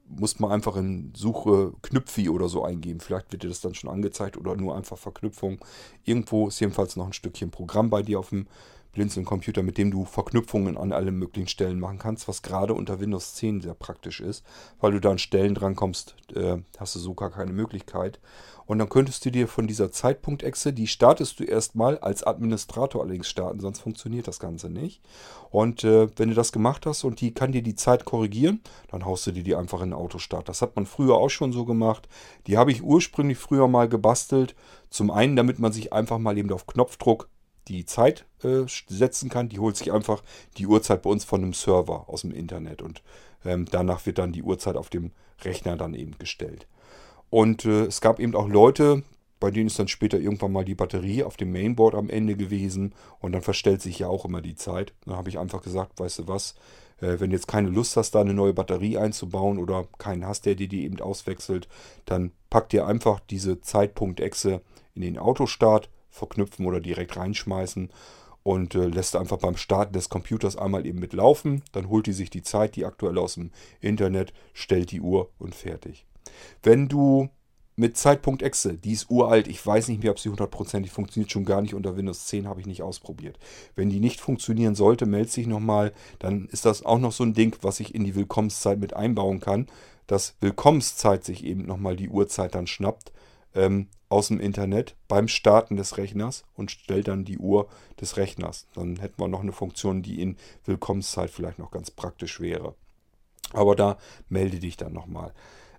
[0.07, 3.01] muss man einfach in Suche Knüpfi oder so eingeben.
[3.01, 5.59] Vielleicht wird dir das dann schon angezeigt oder nur einfach Verknüpfung.
[6.05, 8.47] Irgendwo ist jedenfalls noch ein Stückchen Programm bei dir auf dem
[8.95, 13.35] Blinzeln-Computer, mit dem du Verknüpfungen an alle möglichen Stellen machen kannst, was gerade unter Windows
[13.35, 14.45] 10 sehr praktisch ist,
[14.81, 18.21] weil du da an Stellen drankommst, äh, hast du so gar keine Möglichkeit.
[18.67, 23.29] Und dann könntest du dir von dieser Zeitpunkt-Exe, die startest du erstmal als Administrator allerdings
[23.29, 25.03] starten, sonst funktioniert das Ganze nicht.
[25.51, 29.05] Und äh, wenn du das gemacht hast und die kann dir die Zeit korrigieren, dann
[29.05, 30.49] haust du dir die einfach in den Autostart.
[30.49, 32.09] Das hat man früher auch schon so gemacht.
[32.47, 34.55] Die habe ich ursprünglich früher mal gebastelt.
[34.89, 37.29] Zum einen, damit man sich einfach mal eben auf Knopfdruck
[37.69, 39.49] die Zeit äh, setzen kann.
[39.49, 40.23] Die holt sich einfach
[40.57, 43.03] die Uhrzeit bei uns von einem Server aus dem Internet und
[43.45, 46.67] ähm, danach wird dann die Uhrzeit auf dem Rechner dann eben gestellt.
[47.31, 49.03] Und äh, es gab eben auch Leute,
[49.41, 52.95] bei denen ist dann später irgendwann mal die Batterie auf dem Mainboard am Ende gewesen
[53.21, 54.95] und dann verstellt sich ja auch immer die Zeit.
[55.05, 56.55] Dann habe ich einfach gesagt, weißt du was,
[57.01, 60.47] äh, wenn du jetzt keine Lust hast, da eine neue Batterie einzubauen oder keinen hast,
[60.47, 61.69] der dir die eben auswechselt,
[62.07, 64.63] dann pack dir einfach diese Zeitpunkt-Exe
[64.95, 67.91] in den Autostart, verknüpfen oder direkt reinschmeißen
[68.43, 71.63] und äh, lässt einfach beim Starten des Computers einmal eben mitlaufen.
[71.73, 73.51] Dann holt die sich die Zeit, die aktuell aus dem
[73.81, 76.07] Internet, stellt die Uhr und fertig.
[76.63, 77.31] Wenn du
[77.77, 81.45] mit Zeitpunkt Exe, die ist uralt, ich weiß nicht mehr, ob sie hundertprozentig funktioniert, schon
[81.45, 83.39] gar nicht unter Windows 10, habe ich nicht ausprobiert.
[83.75, 87.35] Wenn die nicht funktionieren sollte, melde sich nochmal, dann ist das auch noch so ein
[87.35, 89.67] Ding, was ich in die Willkommenszeit mit einbauen kann,
[90.07, 93.11] dass Willkommenszeit sich eben nochmal die Uhrzeit dann schnappt
[93.55, 97.69] ähm, aus dem Internet beim Starten des Rechners und stellt dann die Uhr
[98.01, 98.69] des Rechners.
[98.73, 102.77] Dann hätten wir noch eine Funktion, die in Willkommenszeit vielleicht noch ganz praktisch wäre.
[103.53, 103.99] Aber da
[104.29, 105.35] melde dich dann nochmal.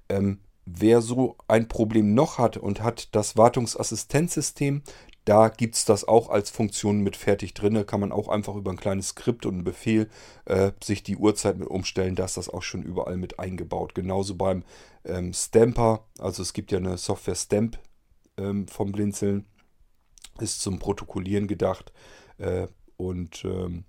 [0.09, 4.83] Ähm, wer so ein Problem noch hat und hat das Wartungsassistenzsystem,
[5.23, 7.85] da gibt es das auch als Funktion mit fertig drin.
[7.85, 10.09] Kann man auch einfach über ein kleines Skript und einen Befehl
[10.43, 12.15] äh, sich die Uhrzeit mit umstellen.
[12.15, 13.95] Da ist das auch schon überall mit eingebaut.
[13.95, 14.63] Genauso beim
[15.05, 16.05] ähm, Stamper.
[16.19, 17.79] Also es gibt ja eine Software Stamp
[18.37, 19.45] ähm, vom Blinzeln.
[20.39, 21.93] Ist zum Protokollieren gedacht.
[22.37, 22.67] Äh,
[22.97, 23.85] und ähm,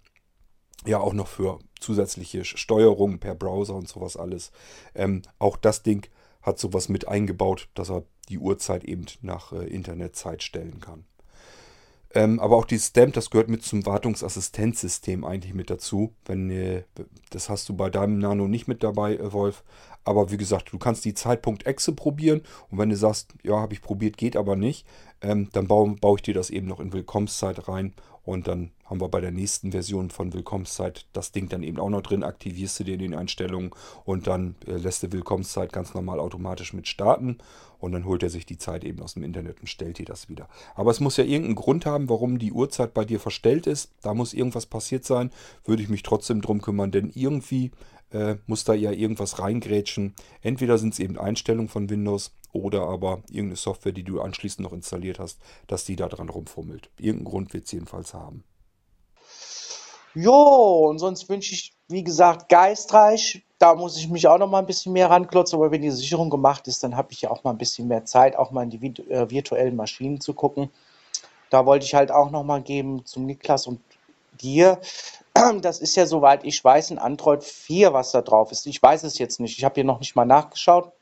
[0.85, 4.53] ja auch noch für zusätzliche Steuerung per Browser und sowas alles.
[4.95, 6.09] Ähm, auch das Ding
[6.43, 11.05] hat sowas mit eingebaut, dass er die Uhrzeit eben nach äh, Internetzeit stellen kann.
[12.15, 16.15] Ähm, aber auch die Stamp, das gehört mit zum Wartungsassistenzsystem eigentlich mit dazu.
[16.25, 16.85] Wenn, äh,
[17.31, 19.65] das hast du bei deinem Nano nicht mit dabei, äh, Wolf.
[20.07, 22.43] Aber wie gesagt, du kannst die Zeitpunkt Exe probieren.
[22.71, 24.87] Und wenn du sagst, ja, habe ich probiert, geht aber nicht,
[25.21, 27.93] ähm, dann baue, baue ich dir das eben noch in Willkommenszeit rein.
[28.23, 31.91] Und dann haben wir bei der nächsten Version von Willkommenszeit das Ding dann eben auch
[31.91, 33.71] noch drin, aktivierst du dir in den Einstellungen
[34.05, 37.39] und dann äh, lässt du Willkommenszeit ganz normal automatisch mit starten.
[37.79, 40.29] Und dann holt er sich die Zeit eben aus dem Internet und stellt dir das
[40.29, 40.49] wieder.
[40.75, 43.93] Aber es muss ja irgendeinen Grund haben, warum die Uhrzeit bei dir verstellt ist.
[44.03, 45.31] Da muss irgendwas passiert sein,
[45.65, 47.73] würde ich mich trotzdem drum kümmern, denn irgendwie
[48.13, 50.15] äh, muss da ja irgendwas reingrätschen.
[50.43, 54.73] Entweder sind es eben Einstellungen von Windows oder aber irgendeine Software, die du anschließend noch
[54.73, 56.91] installiert hast, dass die da dran rumfummelt.
[56.99, 58.45] Irgendeinen Grund wird es jedenfalls haben.
[60.15, 63.43] Jo, und sonst wünsche ich, wie gesagt, geistreich.
[63.59, 66.31] Da muss ich mich auch noch mal ein bisschen mehr ranklotzen, aber wenn die Sicherung
[66.31, 68.71] gemacht ist, dann habe ich ja auch mal ein bisschen mehr Zeit, auch mal in
[68.71, 70.71] die äh, virtuellen Maschinen zu gucken.
[71.51, 73.81] Da wollte ich halt auch noch mal geben zum Niklas und
[74.41, 74.81] dir.
[75.63, 78.67] Das ist ja, soweit ich weiß, ein Android 4, was da drauf ist.
[78.67, 79.59] Ich weiß es jetzt nicht.
[79.59, 80.93] Ich habe hier noch nicht mal nachgeschaut.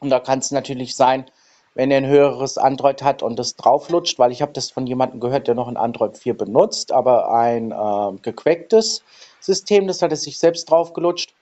[0.00, 1.26] Und da kann es natürlich sein,
[1.74, 5.20] wenn er ein höheres Android hat und das drauflutscht, weil ich habe das von jemandem
[5.20, 9.02] gehört, der noch ein Android 4 benutzt, aber ein äh, gequacktes
[9.40, 11.34] System, das hat er sich selbst draufgelutscht.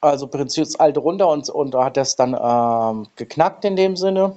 [0.00, 4.36] Also prinzip das alte runter und, und hat das dann ähm, geknackt in dem Sinne.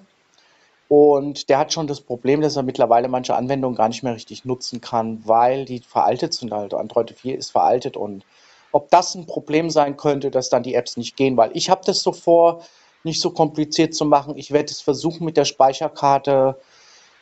[0.90, 4.44] Und der hat schon das Problem, dass er mittlerweile manche Anwendungen gar nicht mehr richtig
[4.44, 6.52] nutzen kann, weil die veraltet sind.
[6.52, 8.26] Also Android 4 ist veraltet und
[8.72, 11.82] ob das ein Problem sein könnte, dass dann die Apps nicht gehen, weil ich habe
[11.86, 12.64] das so vor,
[13.04, 14.36] nicht so kompliziert zu machen.
[14.36, 16.60] Ich werde es versuchen, mit der Speicherkarte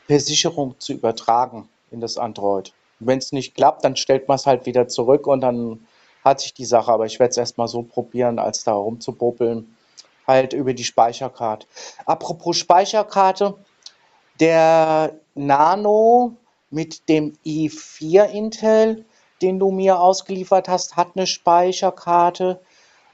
[0.07, 2.73] per Sicherung zu übertragen in das Android.
[2.99, 5.85] Wenn es nicht klappt, dann stellt man es halt wieder zurück und dann
[6.23, 6.91] hat sich die Sache.
[6.91, 9.76] Aber ich werde es erstmal so probieren, als da rumzupuppeln,
[10.27, 11.65] halt über die Speicherkarte.
[12.05, 13.55] Apropos Speicherkarte,
[14.39, 16.35] der Nano
[16.69, 19.05] mit dem i4 Intel,
[19.41, 22.59] den du mir ausgeliefert hast, hat eine Speicherkarte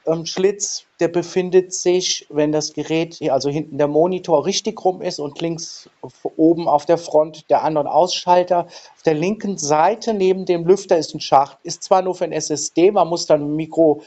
[0.05, 5.19] ähm, Schlitz, der befindet sich, wenn das Gerät, also hinten der Monitor richtig rum ist
[5.19, 5.89] und links
[6.35, 8.65] oben auf der Front der An- und Ausschalter.
[8.65, 11.57] Auf der linken Seite neben dem Lüfter ist ein Schacht.
[11.63, 14.01] Ist zwar nur für ein SSD, man muss dann einen Micro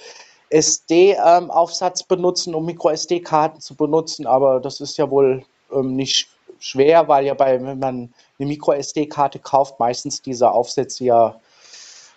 [0.50, 6.28] SD-Aufsatz ähm, benutzen, um Micro SD-Karten zu benutzen, aber das ist ja wohl ähm, nicht
[6.58, 11.40] schwer, weil ja bei, wenn man eine Micro SD-Karte kauft, meistens diese Aufsätze ja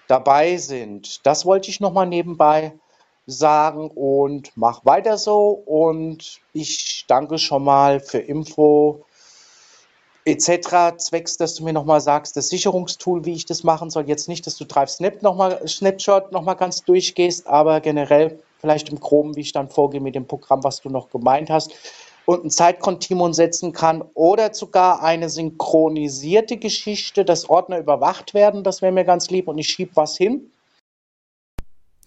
[0.07, 1.25] dabei sind.
[1.25, 2.73] Das wollte ich nochmal nebenbei
[3.25, 5.49] sagen und mach weiter so.
[5.49, 9.05] Und ich danke schon mal für Info
[10.29, 10.97] etc.
[10.97, 14.07] Zwecks, dass du mir nochmal sagst, das Sicherungstool, wie ich das machen soll.
[14.07, 18.89] Jetzt nicht, dass du Drive Snap noch mal, Snapshot nochmal ganz durchgehst, aber generell vielleicht
[18.89, 21.71] im Groben, wie ich dann vorgehe mit dem Programm, was du noch gemeint hast.
[22.25, 28.63] Und ein Zeitkontinuum setzen kann oder sogar eine synchronisierte Geschichte, dass Ordner überwacht werden.
[28.63, 30.51] Das wäre mir ganz lieb und ich schiebe was hin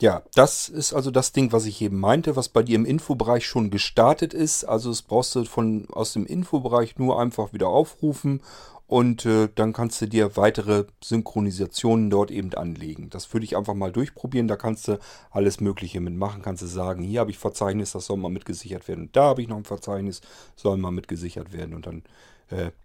[0.02, 3.46] ja, das ist also das Ding, was ich eben meinte, was bei dir im Infobereich
[3.46, 4.64] schon gestartet ist.
[4.64, 8.40] Also es brauchst du von aus dem Infobereich nur einfach wieder aufrufen
[8.88, 13.10] und äh, dann kannst du dir weitere Synchronisationen dort eben anlegen.
[13.10, 14.48] Das würde ich einfach mal durchprobieren.
[14.48, 14.98] Da kannst du
[15.30, 16.42] alles Mögliche mitmachen.
[16.42, 19.04] Kannst du sagen, hier habe ich Verzeichnis, das soll mal mitgesichert werden.
[19.04, 20.20] Und da habe ich noch ein Verzeichnis,
[20.56, 21.74] soll mal mitgesichert werden.
[21.74, 22.02] Und dann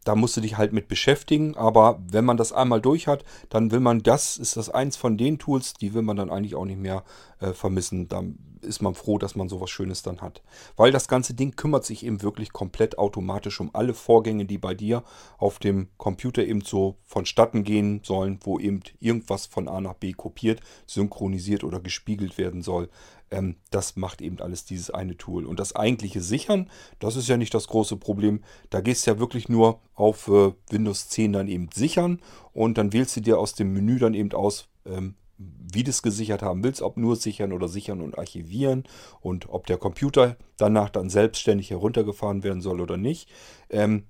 [0.03, 3.71] da musst du dich halt mit beschäftigen, aber wenn man das einmal durch hat, dann
[3.71, 6.65] will man das, ist das eins von den Tools, die will man dann eigentlich auch
[6.65, 7.03] nicht mehr
[7.39, 8.07] äh, vermissen.
[8.07, 8.23] Da
[8.61, 10.41] ist man froh, dass man sowas Schönes dann hat.
[10.75, 14.73] Weil das ganze Ding kümmert sich eben wirklich komplett automatisch um alle Vorgänge, die bei
[14.73, 15.03] dir
[15.37, 20.13] auf dem Computer eben so vonstatten gehen sollen, wo eben irgendwas von A nach B
[20.13, 22.89] kopiert, synchronisiert oder gespiegelt werden soll.
[23.29, 25.45] Ähm, das macht eben alles dieses eine Tool.
[25.45, 28.43] Und das eigentliche Sichern, das ist ja nicht das große Problem.
[28.69, 32.21] Da gehst du ja wirklich nur auf äh, Windows 10 dann eben sichern
[32.53, 36.01] und dann wählst du dir aus dem Menü dann eben aus, ähm, wie du es
[36.01, 38.83] gesichert haben willst, ob nur sichern oder sichern und archivieren
[39.21, 43.29] und ob der Computer danach dann selbstständig heruntergefahren werden soll oder nicht.
[43.69, 44.05] Ähm,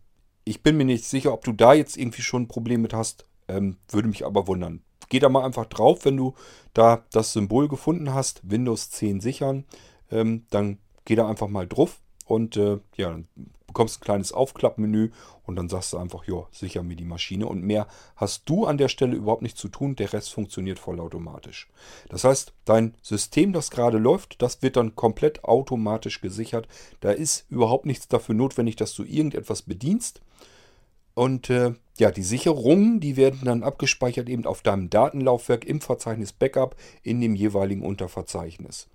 [0.46, 3.26] ich bin mir nicht sicher, ob du da jetzt irgendwie schon ein Problem mit hast,
[3.48, 4.82] ähm, würde mich aber wundern.
[5.10, 6.36] Geh da mal einfach drauf, wenn du
[6.74, 9.66] da das Symbol gefunden hast, Windows 10 sichern,
[10.12, 13.28] ähm, dann geh da einfach mal drauf und äh, ja, dann
[13.78, 15.12] bekommst ein kleines Aufklappmenü
[15.46, 17.86] und dann sagst du einfach, ja, sicher mir die Maschine und mehr
[18.16, 21.70] hast du an der Stelle überhaupt nicht zu tun, der Rest funktioniert vollautomatisch.
[22.10, 26.68] Das heißt, dein System, das gerade läuft, das wird dann komplett automatisch gesichert.
[27.02, 30.22] Da ist überhaupt nichts dafür notwendig, dass du irgendetwas bedienst.
[31.14, 36.34] Und äh, ja, die Sicherungen, die werden dann abgespeichert eben auf deinem Datenlaufwerk im Verzeichnis
[36.34, 38.88] Backup in dem jeweiligen Unterverzeichnis.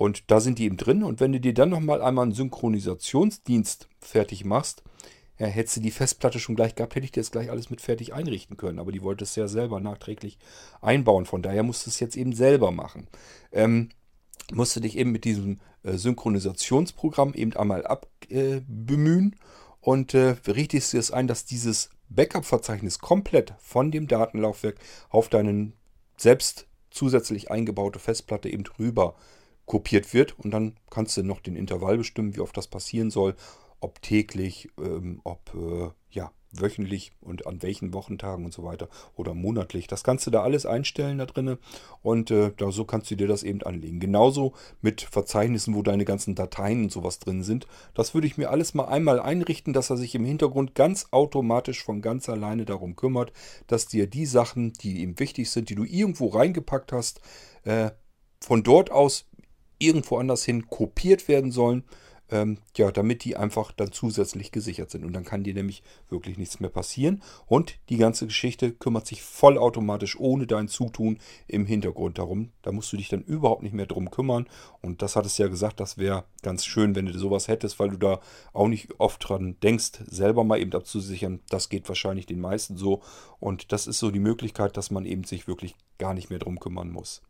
[0.00, 1.02] Und da sind die eben drin.
[1.02, 4.82] Und wenn du dir dann nochmal einmal einen Synchronisationsdienst fertig machst,
[5.38, 7.82] ja, hättest du die Festplatte schon gleich gehabt, hätte ich dir das gleich alles mit
[7.82, 8.78] fertig einrichten können.
[8.78, 10.38] Aber die wollte es ja selber nachträglich
[10.80, 11.26] einbauen.
[11.26, 13.08] Von daher musst du es jetzt eben selber machen.
[13.52, 13.90] Ähm,
[14.54, 19.34] musst du dich eben mit diesem äh, Synchronisationsprogramm eben einmal abbemühen.
[19.34, 19.44] Äh,
[19.82, 24.76] und äh, richtest dir es ein, dass dieses Backup-Verzeichnis komplett von dem Datenlaufwerk
[25.10, 25.74] auf deinen
[26.16, 29.14] selbst zusätzlich eingebaute Festplatte eben rüber
[29.70, 33.36] kopiert wird und dann kannst du noch den Intervall bestimmen, wie oft das passieren soll,
[33.78, 39.32] ob täglich, ähm, ob äh, ja, wöchentlich und an welchen Wochentagen und so weiter oder
[39.32, 39.86] monatlich.
[39.86, 41.56] Das kannst du da alles einstellen da drinne
[42.02, 44.00] und äh, da, so kannst du dir das eben anlegen.
[44.00, 47.68] Genauso mit Verzeichnissen, wo deine ganzen Dateien und sowas drin sind.
[47.94, 51.84] Das würde ich mir alles mal einmal einrichten, dass er sich im Hintergrund ganz automatisch
[51.84, 53.32] von ganz alleine darum kümmert,
[53.68, 57.20] dass dir die Sachen, die ihm wichtig sind, die du irgendwo reingepackt hast,
[57.62, 57.92] äh,
[58.40, 59.26] von dort aus
[59.80, 61.82] irgendwo anders hin kopiert werden sollen
[62.30, 65.04] ähm, ja, damit die einfach dann zusätzlich gesichert sind.
[65.04, 67.22] Und dann kann dir nämlich wirklich nichts mehr passieren.
[67.46, 72.52] Und die ganze Geschichte kümmert sich vollautomatisch ohne dein Zutun im Hintergrund darum.
[72.62, 74.46] Da musst du dich dann überhaupt nicht mehr drum kümmern.
[74.80, 77.90] Und das hattest du ja gesagt, das wäre ganz schön, wenn du sowas hättest, weil
[77.90, 78.20] du da
[78.52, 81.40] auch nicht oft dran denkst, selber mal eben abzusichern.
[81.48, 83.02] Das geht wahrscheinlich den meisten so.
[83.40, 86.60] Und das ist so die Möglichkeit, dass man eben sich wirklich gar nicht mehr drum
[86.60, 87.22] kümmern muss.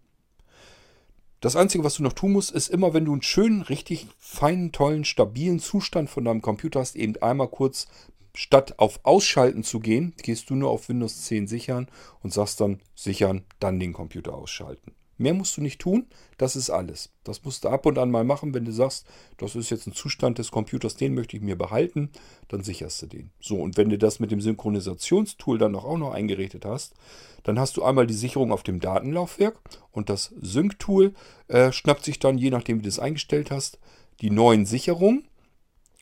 [1.40, 4.72] Das Einzige, was du noch tun musst, ist immer, wenn du einen schönen, richtig feinen,
[4.72, 7.88] tollen, stabilen Zustand von deinem Computer hast, eben einmal kurz
[8.34, 11.88] statt auf Ausschalten zu gehen, gehst du nur auf Windows 10 sichern
[12.22, 14.92] und sagst dann sichern, dann den Computer ausschalten.
[15.20, 16.06] Mehr musst du nicht tun,
[16.38, 17.10] das ist alles.
[17.24, 19.06] Das musst du ab und an mal machen, wenn du sagst,
[19.36, 22.08] das ist jetzt ein Zustand des Computers, den möchte ich mir behalten,
[22.48, 23.30] dann sicherst du den.
[23.38, 26.94] So, und wenn du das mit dem Synchronisationstool dann auch noch eingerichtet hast,
[27.42, 29.60] dann hast du einmal die Sicherung auf dem Datenlaufwerk
[29.92, 31.12] und das Sync-Tool
[31.48, 33.78] äh, schnappt sich dann, je nachdem wie du es eingestellt hast,
[34.22, 35.28] die neuen Sicherungen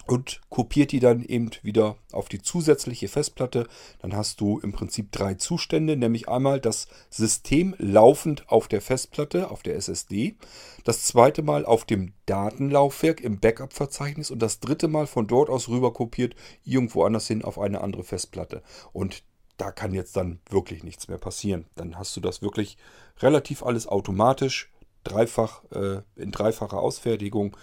[0.09, 3.67] und kopiert die dann eben wieder auf die zusätzliche Festplatte.
[4.01, 9.51] Dann hast du im Prinzip drei Zustände, nämlich einmal das System laufend auf der Festplatte,
[9.51, 10.37] auf der SSD,
[10.85, 15.69] das zweite Mal auf dem Datenlaufwerk im Backup-Verzeichnis und das dritte Mal von dort aus
[15.69, 18.63] rüber kopiert, irgendwo anders hin auf eine andere Festplatte.
[18.93, 19.23] Und
[19.59, 21.67] da kann jetzt dann wirklich nichts mehr passieren.
[21.75, 22.79] Dann hast du das wirklich
[23.21, 24.71] relativ alles automatisch,
[25.05, 27.57] dreifach, äh, in dreifacher Ausfertigung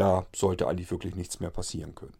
[0.00, 2.14] da sollte eigentlich wirklich nichts mehr passieren können.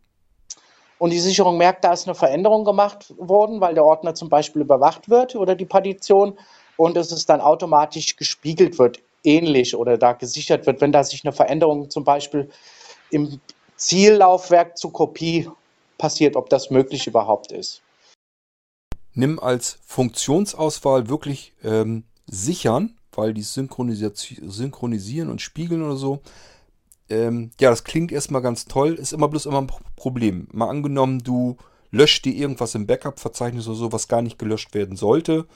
[0.99, 4.61] Und die Sicherung merkt, da ist eine Veränderung gemacht worden, weil der Ordner zum Beispiel
[4.61, 6.39] überwacht wird oder die Partition
[6.77, 11.25] und es ist dann automatisch gespiegelt wird, ähnlich oder da gesichert wird, wenn da sich
[11.25, 12.51] eine Veränderung zum Beispiel
[13.11, 13.41] im
[13.77, 15.49] Ziellaufwerk zur Kopie
[15.97, 17.81] passiert, ob das möglich überhaupt ist.
[19.15, 26.21] Nimm als Funktionsauswahl wirklich ähm, sichern, weil die synchronisieren und spiegeln oder so
[27.11, 30.49] ähm, ja, das klingt erstmal ganz toll, ist immer bloß immer ein Problem.
[30.53, 31.57] Mal angenommen, du
[31.91, 35.47] löscht dir irgendwas im Backup-Verzeichnis oder so, was gar nicht gelöscht werden sollte,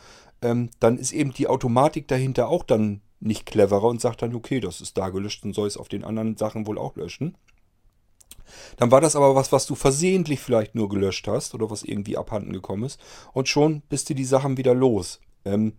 [0.43, 4.61] ähm, dann ist eben die Automatik dahinter auch dann nicht cleverer und sagt dann, okay,
[4.61, 7.37] das ist da gelöscht und soll es auf den anderen Sachen wohl auch löschen.
[8.77, 12.19] Dann war das aber was, was du versehentlich vielleicht nur gelöscht hast oder was irgendwie
[12.19, 13.01] abhanden gekommen ist.
[13.33, 15.21] Und schon bist du die Sachen wieder los.
[15.45, 15.73] Ähm,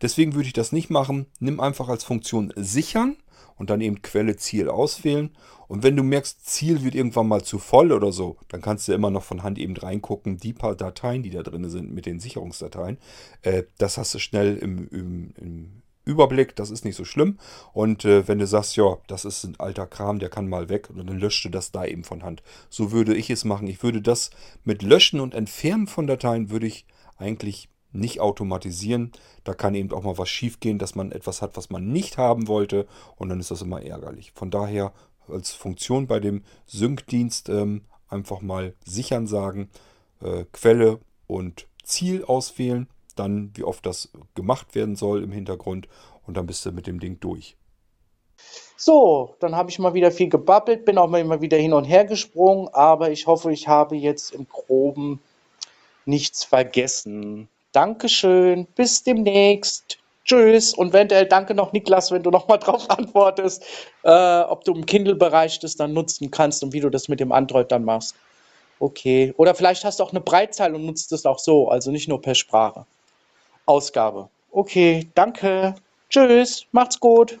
[0.00, 1.26] deswegen würde ich das nicht machen.
[1.40, 3.16] Nimm einfach als Funktion sichern
[3.56, 5.30] und dann eben Quelle, Ziel auswählen.
[5.68, 8.92] Und wenn du merkst, Ziel wird irgendwann mal zu voll oder so, dann kannst du
[8.92, 12.20] immer noch von Hand eben reingucken, die paar Dateien, die da drin sind mit den
[12.20, 12.98] Sicherungsdateien.
[13.42, 17.38] Äh, das hast du schnell im, im, im Überblick, das ist nicht so schlimm.
[17.72, 20.88] Und äh, wenn du sagst, ja, das ist ein alter Kram, der kann mal weg,
[20.94, 22.42] dann löscht du das da eben von Hand.
[22.70, 23.66] So würde ich es machen.
[23.66, 24.30] Ich würde das
[24.62, 29.12] mit Löschen und Entfernen von Dateien würde ich eigentlich nicht automatisieren.
[29.44, 32.48] Da kann eben auch mal was schiefgehen, dass man etwas hat, was man nicht haben
[32.48, 34.32] wollte und dann ist das immer ärgerlich.
[34.34, 34.92] Von daher
[35.28, 39.70] als Funktion bei dem Sync-Dienst ähm, einfach mal sichern sagen,
[40.22, 45.88] äh, Quelle und Ziel auswählen, dann wie oft das gemacht werden soll im Hintergrund
[46.26, 47.56] und dann bist du mit dem Ding durch.
[48.76, 51.84] So, dann habe ich mal wieder viel gebabbelt, bin auch mal immer wieder hin und
[51.84, 55.20] her gesprungen, aber ich hoffe, ich habe jetzt im groben
[56.04, 57.48] nichts vergessen.
[57.76, 59.98] Dankeschön, bis demnächst.
[60.24, 63.62] Tschüss und eventuell danke noch Niklas, wenn du noch mal drauf antwortest,
[64.02, 67.32] äh, ob du im Kindle-Bereich das dann nutzen kannst und wie du das mit dem
[67.32, 68.14] Android dann machst.
[68.80, 69.34] Okay.
[69.36, 72.22] Oder vielleicht hast du auch eine Breitzeile und nutzt es auch so, also nicht nur
[72.22, 72.86] per Sprache.
[73.66, 74.30] Ausgabe.
[74.52, 75.74] Okay, danke.
[76.08, 77.38] Tschüss, macht's gut.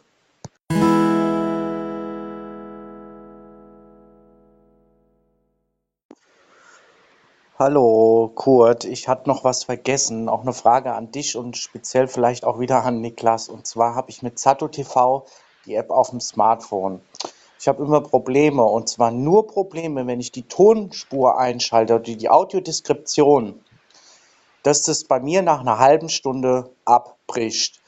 [7.58, 12.44] Hallo Kurt, ich hatte noch was vergessen, auch eine Frage an dich und speziell vielleicht
[12.44, 13.48] auch wieder an Niklas.
[13.48, 15.24] Und zwar habe ich mit Zato TV
[15.64, 17.00] die App auf dem Smartphone.
[17.58, 22.28] Ich habe immer Probleme und zwar nur Probleme, wenn ich die Tonspur einschalte oder die
[22.28, 23.58] Audiodeskription,
[24.62, 27.80] dass das bei mir nach einer halben Stunde abbricht.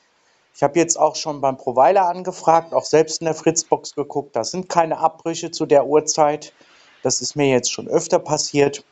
[0.54, 4.44] Ich habe jetzt auch schon beim Provider angefragt, auch selbst in der Fritzbox geguckt, da
[4.44, 6.54] sind keine Abbrüche zu der Uhrzeit.
[7.02, 8.82] Das ist mir jetzt schon öfter passiert.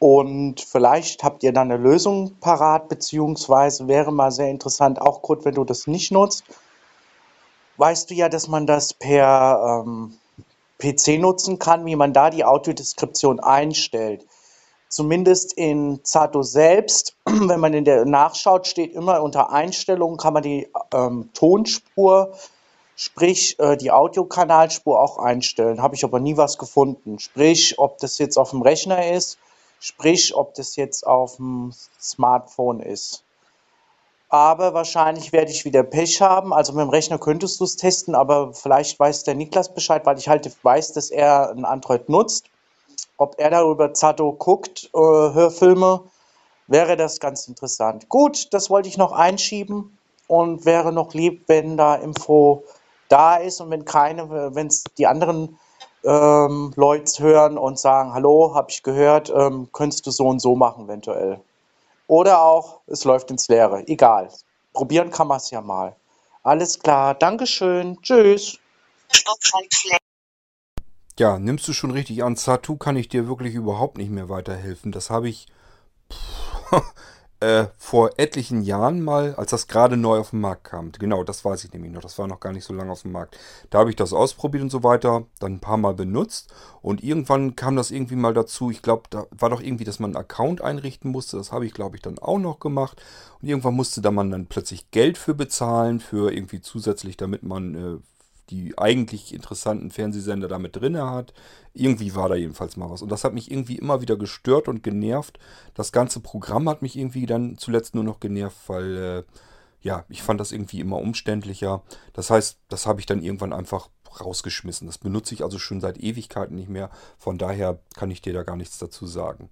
[0.00, 5.44] Und vielleicht habt ihr dann eine Lösung parat, beziehungsweise wäre mal sehr interessant, auch Kurt,
[5.44, 6.42] wenn du das nicht nutzt,
[7.76, 10.16] weißt du ja, dass man das per ähm,
[10.78, 14.26] PC nutzen kann, wie man da die Audiodeskription einstellt.
[14.88, 20.42] Zumindest in Zato selbst, wenn man in der nachschaut, steht immer unter Einstellungen kann man
[20.42, 22.32] die ähm, Tonspur,
[22.96, 25.82] sprich äh, die Audiokanalspur auch einstellen.
[25.82, 27.18] Habe ich aber nie was gefunden.
[27.18, 29.38] Sprich, ob das jetzt auf dem Rechner ist,
[29.80, 33.24] sprich, ob das jetzt auf dem Smartphone ist
[34.30, 36.54] aber wahrscheinlich werde ich wieder Pech haben.
[36.54, 40.18] Also mit dem Rechner könntest du es testen, aber vielleicht weiß der Niklas Bescheid, weil
[40.18, 42.46] ich halt weiß, dass er ein Android nutzt.
[43.16, 46.04] Ob er darüber Zato guckt, äh, Hörfilme,
[46.68, 48.08] wäre das ganz interessant.
[48.08, 52.62] Gut, das wollte ich noch einschieben und wäre noch lieb, wenn da Info
[53.08, 55.58] da ist und wenn keine, wenn es die anderen
[56.04, 60.56] ähm, Leute hören und sagen, hallo, habe ich gehört, ähm, könntest du so und so
[60.56, 61.40] machen eventuell.
[62.06, 63.86] Oder auch, es läuft ins Leere.
[63.86, 64.30] Egal.
[64.72, 65.96] Probieren kann man es ja mal.
[66.42, 67.14] Alles klar.
[67.14, 68.00] Dankeschön.
[68.02, 68.58] Tschüss.
[71.18, 72.34] Ja, nimmst du schon richtig an.
[72.34, 74.90] Satu kann ich dir wirklich überhaupt nicht mehr weiterhelfen.
[74.90, 75.46] Das habe ich
[76.10, 76.82] pff,
[77.40, 80.92] äh, vor etlichen Jahren mal, als das gerade neu auf den Markt kam.
[80.92, 82.02] Genau, das weiß ich nämlich noch.
[82.02, 83.38] Das war noch gar nicht so lange auf dem Markt.
[83.70, 87.56] Da habe ich das ausprobiert und so weiter, dann ein paar Mal benutzt und irgendwann
[87.56, 88.70] kam das irgendwie mal dazu.
[88.70, 91.38] Ich glaube, da war doch irgendwie, dass man einen Account einrichten musste.
[91.38, 93.02] Das habe ich, glaube ich, dann auch noch gemacht.
[93.40, 97.74] Und irgendwann musste da man dann plötzlich Geld für bezahlen, für irgendwie zusätzlich, damit man
[97.74, 97.98] äh,
[98.50, 101.32] die eigentlich interessanten Fernsehsender damit drin hat.
[101.72, 103.02] Irgendwie war da jedenfalls mal was.
[103.02, 105.38] Und das hat mich irgendwie immer wieder gestört und genervt.
[105.74, 109.22] Das ganze Programm hat mich irgendwie dann zuletzt nur noch genervt, weil äh,
[109.82, 111.82] ja, ich fand das irgendwie immer umständlicher.
[112.12, 113.88] Das heißt, das habe ich dann irgendwann einfach
[114.20, 114.86] rausgeschmissen.
[114.86, 116.90] Das benutze ich also schon seit Ewigkeiten nicht mehr.
[117.18, 119.50] Von daher kann ich dir da gar nichts dazu sagen.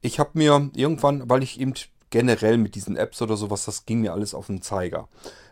[0.00, 1.74] Ich habe mir irgendwann, weil ich eben
[2.10, 5.08] generell mit diesen Apps oder sowas, das ging mir alles auf den Zeiger.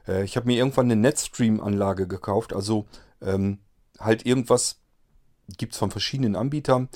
[0.07, 2.87] Äh, ich habe mir irgendwann eine Netstream-Anlage gekauft, also
[3.21, 3.59] ähm,
[3.99, 4.81] halt irgendwas
[5.59, 6.89] gibt es von verschiedenen Anbietern.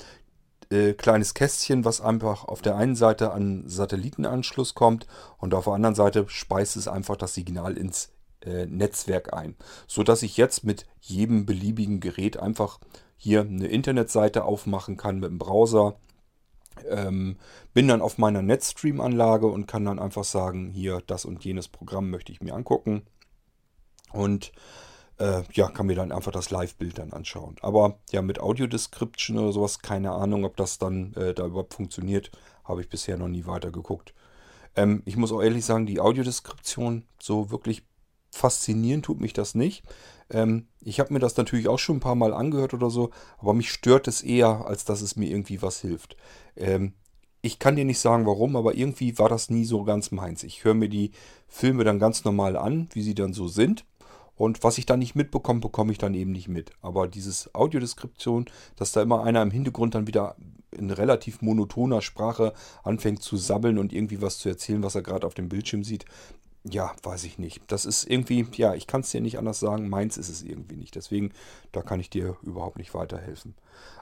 [0.69, 5.07] Äh, kleines Kästchen, was einfach auf der einen Seite an Satellitenanschluss kommt
[5.37, 8.13] und auf der anderen Seite speist es einfach das Signal ins
[8.45, 9.55] äh, Netzwerk ein.
[9.87, 12.79] So dass ich jetzt mit jedem beliebigen Gerät einfach
[13.17, 15.97] hier eine Internetseite aufmachen kann mit dem Browser
[16.89, 17.37] ähm,
[17.73, 22.09] bin dann auf meiner Netstream-Anlage und kann dann einfach sagen, hier das und jenes Programm
[22.09, 23.03] möchte ich mir angucken.
[24.11, 24.51] Und
[25.17, 27.55] äh, ja, kann mir dann einfach das Live-Bild dann anschauen.
[27.61, 32.31] Aber ja, mit Audio-Description oder sowas, keine Ahnung, ob das dann äh, da überhaupt funktioniert,
[32.63, 34.13] habe ich bisher noch nie weiter geguckt.
[34.75, 37.83] Ähm, ich muss auch ehrlich sagen, die Audiodeskription, so wirklich
[38.31, 39.83] faszinieren tut mich das nicht.
[40.29, 43.53] Ähm, ich habe mir das natürlich auch schon ein paar Mal angehört oder so, aber
[43.53, 46.15] mich stört es eher, als dass es mir irgendwie was hilft.
[46.55, 46.93] Ähm,
[47.41, 50.43] ich kann dir nicht sagen, warum, aber irgendwie war das nie so ganz meins.
[50.43, 51.11] Ich höre mir die
[51.47, 53.85] Filme dann ganz normal an, wie sie dann so sind.
[54.35, 56.71] Und was ich dann nicht mitbekomme, bekomme ich dann eben nicht mit.
[56.81, 60.35] Aber dieses Audiodeskription, dass da immer einer im Hintergrund dann wieder
[60.71, 62.53] in relativ monotoner Sprache
[62.83, 66.05] anfängt zu sabbeln und irgendwie was zu erzählen, was er gerade auf dem Bildschirm sieht,
[66.63, 67.61] ja, weiß ich nicht.
[67.67, 70.75] Das ist irgendwie, ja, ich kann es dir nicht anders sagen, meins ist es irgendwie
[70.75, 70.95] nicht.
[70.95, 71.31] Deswegen,
[71.71, 73.55] da kann ich dir überhaupt nicht weiterhelfen.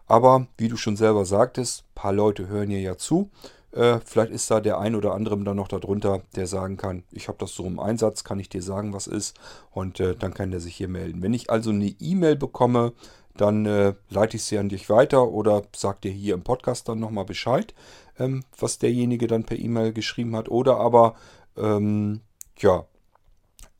[0.08, 3.30] Aber wie du schon selber sagtest, ein paar Leute hören hier ja zu.
[3.72, 7.28] Äh, vielleicht ist da der ein oder andere dann noch darunter, der sagen kann, ich
[7.28, 9.40] habe das so im Einsatz, kann ich dir sagen, was ist.
[9.72, 11.22] Und äh, dann kann der sich hier melden.
[11.22, 12.94] Wenn ich also eine E-Mail bekomme,
[13.38, 17.00] dann äh, leite ich sie an dich weiter oder sag dir hier im Podcast dann
[17.00, 17.74] nochmal Bescheid,
[18.18, 20.50] ähm, was derjenige dann per E-Mail geschrieben hat.
[20.50, 21.16] Oder aber
[21.56, 22.22] ähm,
[22.62, 22.86] ja,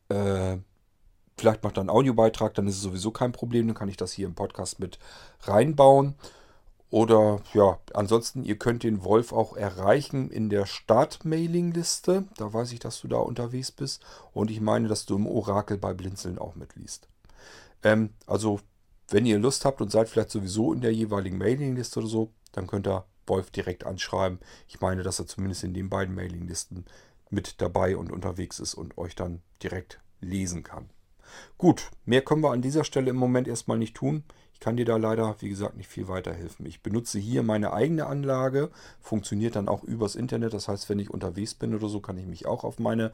[0.08, 0.58] äh,
[1.36, 4.12] vielleicht macht er einen Audiobeitrag, dann ist es sowieso kein Problem, dann kann ich das
[4.12, 4.98] hier im Podcast mit
[5.42, 6.14] reinbauen.
[6.90, 12.24] Oder ja, ansonsten, ihr könnt den Wolf auch erreichen in der Start-Mailing-Liste.
[12.36, 14.02] Da weiß ich, dass du da unterwegs bist.
[14.32, 17.08] Und ich meine, dass du im Orakel bei Blinzeln auch mitliest.
[17.84, 18.60] Ähm, also,
[19.08, 22.66] wenn ihr Lust habt und seid vielleicht sowieso in der jeweiligen Mailing-Liste oder so, dann
[22.66, 24.40] könnt ihr Wolf direkt anschreiben.
[24.66, 26.86] Ich meine, dass er zumindest in den beiden Mailing-Listen
[27.30, 30.90] mit dabei und unterwegs ist und euch dann direkt lesen kann.
[31.58, 34.24] Gut, mehr können wir an dieser Stelle im Moment erstmal nicht tun.
[34.52, 36.66] Ich kann dir da leider, wie gesagt, nicht viel weiterhelfen.
[36.66, 38.70] Ich benutze hier meine eigene Anlage,
[39.00, 40.52] funktioniert dann auch übers Internet.
[40.52, 43.12] Das heißt, wenn ich unterwegs bin oder so, kann ich mich auch auf meine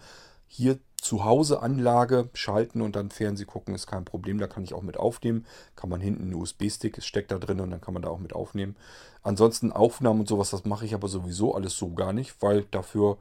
[0.48, 4.38] hier zu Hause Anlage schalten und dann Fernseh gucken, ist kein Problem.
[4.38, 5.44] Da kann ich auch mit aufnehmen.
[5.76, 8.32] Kann man hinten einen USB-Stick, steckt da drin und dann kann man da auch mit
[8.32, 8.76] aufnehmen.
[9.22, 13.18] Ansonsten Aufnahmen und sowas, das mache ich aber sowieso alles so gar nicht, weil dafür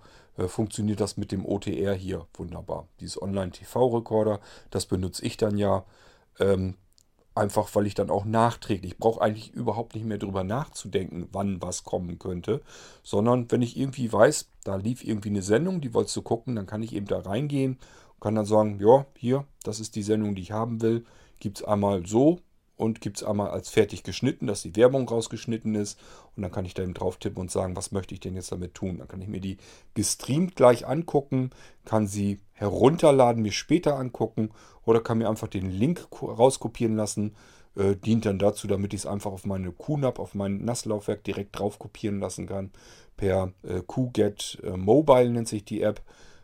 [0.48, 2.88] funktioniert das mit dem OTR hier wunderbar.
[3.00, 5.86] Dieses Online-TV-Recorder, das benutze ich dann ja.
[6.40, 6.76] Ähm,
[7.38, 11.62] Einfach weil ich dann auch nachträglich, ich brauche eigentlich überhaupt nicht mehr drüber nachzudenken, wann
[11.62, 12.62] was kommen könnte,
[13.04, 16.66] sondern wenn ich irgendwie weiß, da lief irgendwie eine Sendung, die wolltest du gucken, dann
[16.66, 20.34] kann ich eben da reingehen und kann dann sagen, ja, hier, das ist die Sendung,
[20.36, 21.04] die ich haben will.
[21.42, 22.40] Gibt es einmal so
[22.78, 26.00] und gibt es einmal als fertig geschnitten, dass die Werbung rausgeschnitten ist.
[26.36, 28.52] Und dann kann ich da eben drauf tippen und sagen, was möchte ich denn jetzt
[28.52, 28.98] damit tun.
[28.98, 29.58] Dann kann ich mir die
[29.94, 31.52] gestreamt gleich angucken,
[31.86, 34.50] kann sie herunterladen, mir später angucken
[34.84, 37.36] oder kann mir einfach den Link rauskopieren lassen.
[37.78, 41.58] Äh, dient dann dazu, damit ich es einfach auf meine QNAP, auf mein Nasslaufwerk direkt
[41.58, 42.72] drauf kopieren lassen kann.
[43.18, 46.02] Per äh, QGet äh, Mobile nennt sich die App.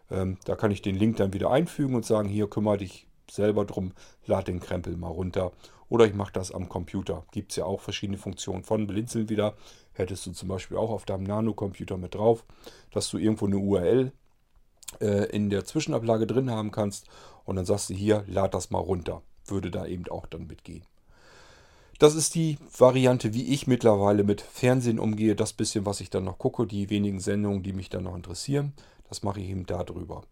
[0.10, 3.64] Ähm, da kann ich den Link dann wieder einfügen und sagen, hier kümmere dich selber
[3.64, 3.94] drum,
[4.26, 5.54] lad den Krempel mal runter
[5.92, 7.26] oder ich mache das am Computer.
[7.32, 8.64] Gibt es ja auch verschiedene Funktionen.
[8.64, 9.56] Von Blinzeln wieder
[9.92, 12.46] hättest du zum Beispiel auch auf deinem Nano-Computer mit drauf,
[12.92, 14.14] dass du irgendwo eine URL
[15.02, 17.08] äh, in der Zwischenablage drin haben kannst
[17.44, 19.22] und dann sagst du hier, lad das mal runter.
[19.48, 20.86] Würde da eben auch dann mitgehen.
[22.00, 25.36] Das ist die Variante, wie ich mittlerweile mit Fernsehen umgehe.
[25.36, 28.72] Das bisschen, was ich dann noch gucke, die wenigen Sendungen, die mich dann noch interessieren,
[29.10, 30.24] das mache ich eben darüber.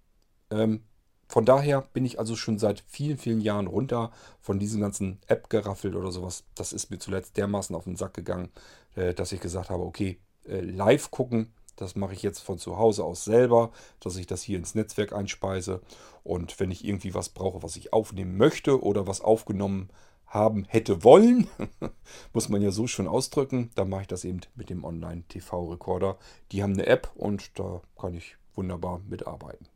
[0.51, 0.84] Ähm,
[1.30, 4.11] von daher bin ich also schon seit vielen, vielen Jahren runter
[4.41, 6.43] von diesen ganzen App geraffelt oder sowas.
[6.55, 8.49] Das ist mir zuletzt dermaßen auf den Sack gegangen,
[8.95, 10.17] äh, dass ich gesagt habe, okay,
[10.47, 14.41] äh, live gucken, das mache ich jetzt von zu Hause aus selber, dass ich das
[14.41, 15.82] hier ins Netzwerk einspeise.
[16.23, 19.89] Und wenn ich irgendwie was brauche, was ich aufnehmen möchte oder was aufgenommen
[20.25, 21.47] haben hätte wollen,
[22.34, 26.17] muss man ja so schon ausdrücken, dann mache ich das eben mit dem Online-TV-Recorder.
[26.51, 29.67] Die haben eine App und da kann ich wunderbar mitarbeiten.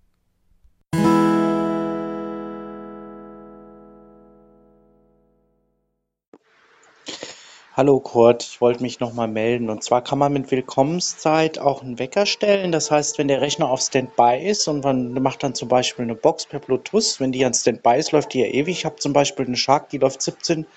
[7.75, 9.71] Hallo Kurt, ich wollte mich nochmal melden.
[9.71, 12.71] Und zwar kann man mit Willkommenszeit auch einen Wecker stellen.
[12.71, 16.13] Das heißt, wenn der Rechner auf Standby ist und man macht dann zum Beispiel eine
[16.13, 18.77] Box per Bluetooth, wenn die an Standby ist, läuft die ja ewig.
[18.77, 20.67] Ich habe zum Beispiel eine Shark, die läuft 17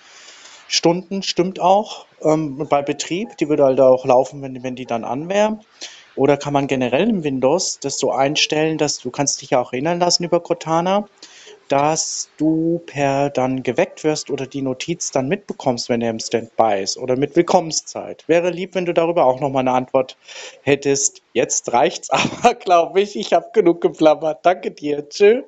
[0.68, 3.36] Stunden, stimmt auch, ähm, bei Betrieb.
[3.36, 5.58] Die würde halt auch laufen, wenn, wenn die dann an wäre.
[6.14, 9.74] Oder kann man generell im Windows das so einstellen, dass du kannst dich ja auch
[9.74, 11.06] erinnern lassen über Cortana
[11.68, 16.82] dass du per dann geweckt wirst oder die Notiz dann mitbekommst, wenn er im Standby
[16.82, 18.24] ist oder mit Willkommenszeit.
[18.28, 20.16] Wäre lieb, wenn du darüber auch nochmal eine Antwort
[20.62, 21.22] hättest.
[21.32, 23.16] Jetzt reicht's aber, glaube ich.
[23.16, 24.44] Ich habe genug geplappert.
[24.44, 25.08] Danke dir.
[25.08, 25.42] Tschö.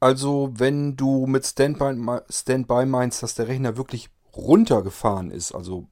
[0.00, 5.88] Also, wenn du mit Standby, Standby meinst, dass der Rechner wirklich runtergefahren ist, also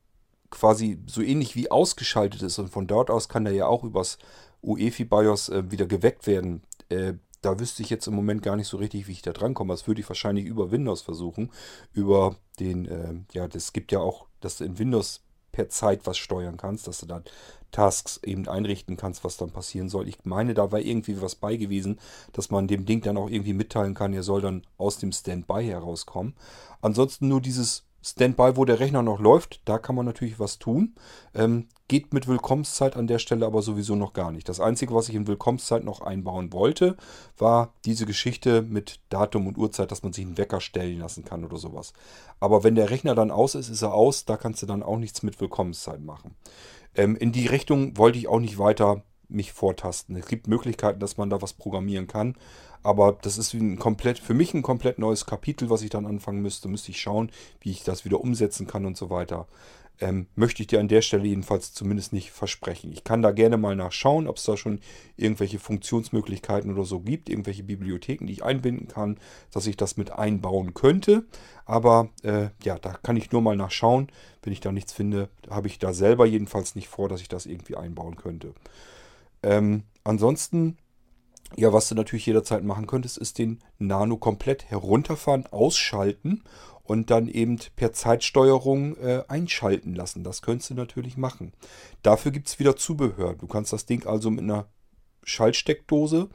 [0.51, 4.19] quasi so ähnlich wie ausgeschaltet ist und von dort aus kann er ja auch übers
[4.67, 8.67] UEFI BIOS äh, wieder geweckt werden, äh, da wüsste ich jetzt im Moment gar nicht
[8.67, 9.73] so richtig, wie ich da drankomme.
[9.73, 11.53] Das würde ich wahrscheinlich über Windows versuchen.
[11.93, 16.19] Über den, äh, ja, das gibt ja auch, dass du in Windows per Zeit was
[16.19, 17.25] steuern kannst, dass du dann
[17.71, 20.09] Tasks eben einrichten kannst, was dann passieren soll.
[20.09, 21.99] Ich meine, da war irgendwie was bei gewesen,
[22.33, 25.65] dass man dem Ding dann auch irgendwie mitteilen kann, er soll dann aus dem Standby
[25.65, 26.35] herauskommen.
[26.81, 30.95] Ansonsten nur dieses Standby, wo der Rechner noch läuft, da kann man natürlich was tun.
[31.35, 34.49] Ähm, geht mit Willkommenszeit an der Stelle aber sowieso noch gar nicht.
[34.49, 36.97] Das Einzige, was ich in Willkommenszeit noch einbauen wollte,
[37.37, 41.45] war diese Geschichte mit Datum und Uhrzeit, dass man sich einen Wecker stellen lassen kann
[41.45, 41.95] oder sowas.
[42.39, 44.25] Aber wenn der Rechner dann aus ist, ist er aus.
[44.25, 46.37] Da kannst du dann auch nichts mit Willkommenszeit machen.
[46.95, 50.15] Ähm, in die Richtung wollte ich auch nicht weiter mich vortasten.
[50.15, 52.37] Es gibt Möglichkeiten, dass man da was programmieren kann.
[52.87, 56.41] Aber das ist ein komplett, für mich ein komplett neues Kapitel, was ich dann anfangen
[56.41, 56.69] müsste.
[56.69, 59.49] Müsste ich schauen, wie ich das wieder umsetzen kann und so weiter.
[59.99, 62.93] Ähm, möchte ich dir an der Stelle jedenfalls zumindest nicht versprechen.
[62.93, 64.79] Ich kann da gerne mal nachschauen, ob es da schon
[65.17, 69.19] irgendwelche Funktionsmöglichkeiten oder so gibt, irgendwelche Bibliotheken, die ich einbinden kann,
[69.51, 71.25] dass ich das mit einbauen könnte.
[71.65, 74.13] Aber äh, ja, da kann ich nur mal nachschauen.
[74.45, 77.47] Wenn ich da nichts finde, habe ich da selber jedenfalls nicht vor, dass ich das
[77.47, 78.55] irgendwie einbauen könnte.
[79.43, 80.77] Ähm, ansonsten
[81.55, 86.43] ja, was du natürlich jederzeit machen könntest, ist den Nano komplett herunterfahren, ausschalten
[86.83, 90.25] und dann eben per Zeitsteuerung äh, einschalten lassen.
[90.25, 91.53] Das könntest du natürlich machen.
[92.03, 93.35] Dafür gibt es wieder Zubehör.
[93.35, 94.69] Du kannst das Ding also mit einer
[95.23, 96.29] Schaltsteckdose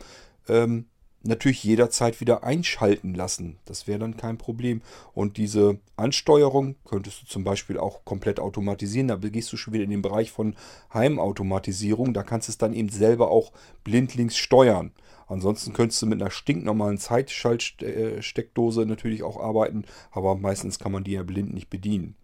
[0.47, 0.87] ähm,
[1.23, 3.57] natürlich jederzeit wieder einschalten lassen.
[3.65, 4.81] Das wäre dann kein Problem.
[5.13, 9.07] Und diese Ansteuerung könntest du zum Beispiel auch komplett automatisieren.
[9.07, 10.55] Da gehst du schon wieder in den Bereich von
[10.93, 12.13] Heimautomatisierung.
[12.13, 13.51] Da kannst du es dann eben selber auch
[13.83, 14.91] blindlings steuern.
[15.27, 21.13] Ansonsten könntest du mit einer stinknormalen Zeitschaltsteckdose natürlich auch arbeiten, aber meistens kann man die
[21.13, 22.15] ja blind nicht bedienen.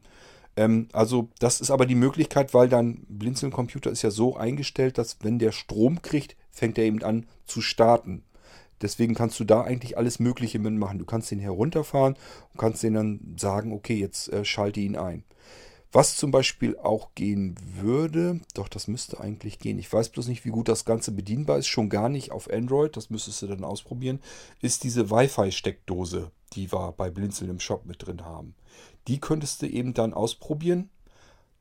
[0.57, 5.19] Ähm, also das ist aber die Möglichkeit, weil dein Blinzeln-Computer ist ja so eingestellt, dass
[5.21, 8.23] wenn der Strom kriegt, fängt er eben an zu starten.
[8.81, 10.99] Deswegen kannst du da eigentlich alles Mögliche mitmachen.
[10.99, 12.15] Du kannst den herunterfahren
[12.53, 15.23] und kannst den dann sagen, okay, jetzt äh, schalte ihn ein.
[15.91, 19.79] Was zum Beispiel auch gehen würde, doch das müsste eigentlich gehen.
[19.79, 21.67] Ich weiß bloß nicht, wie gut das Ganze bedienbar ist.
[21.67, 24.19] Schon gar nicht auf Android, das müsstest du dann ausprobieren,
[24.61, 26.31] ist diese Wi-Fi-Steckdose.
[26.53, 28.55] die wir bei Blinzeln im Shop mit drin haben.
[29.07, 30.89] Die könntest du eben dann ausprobieren.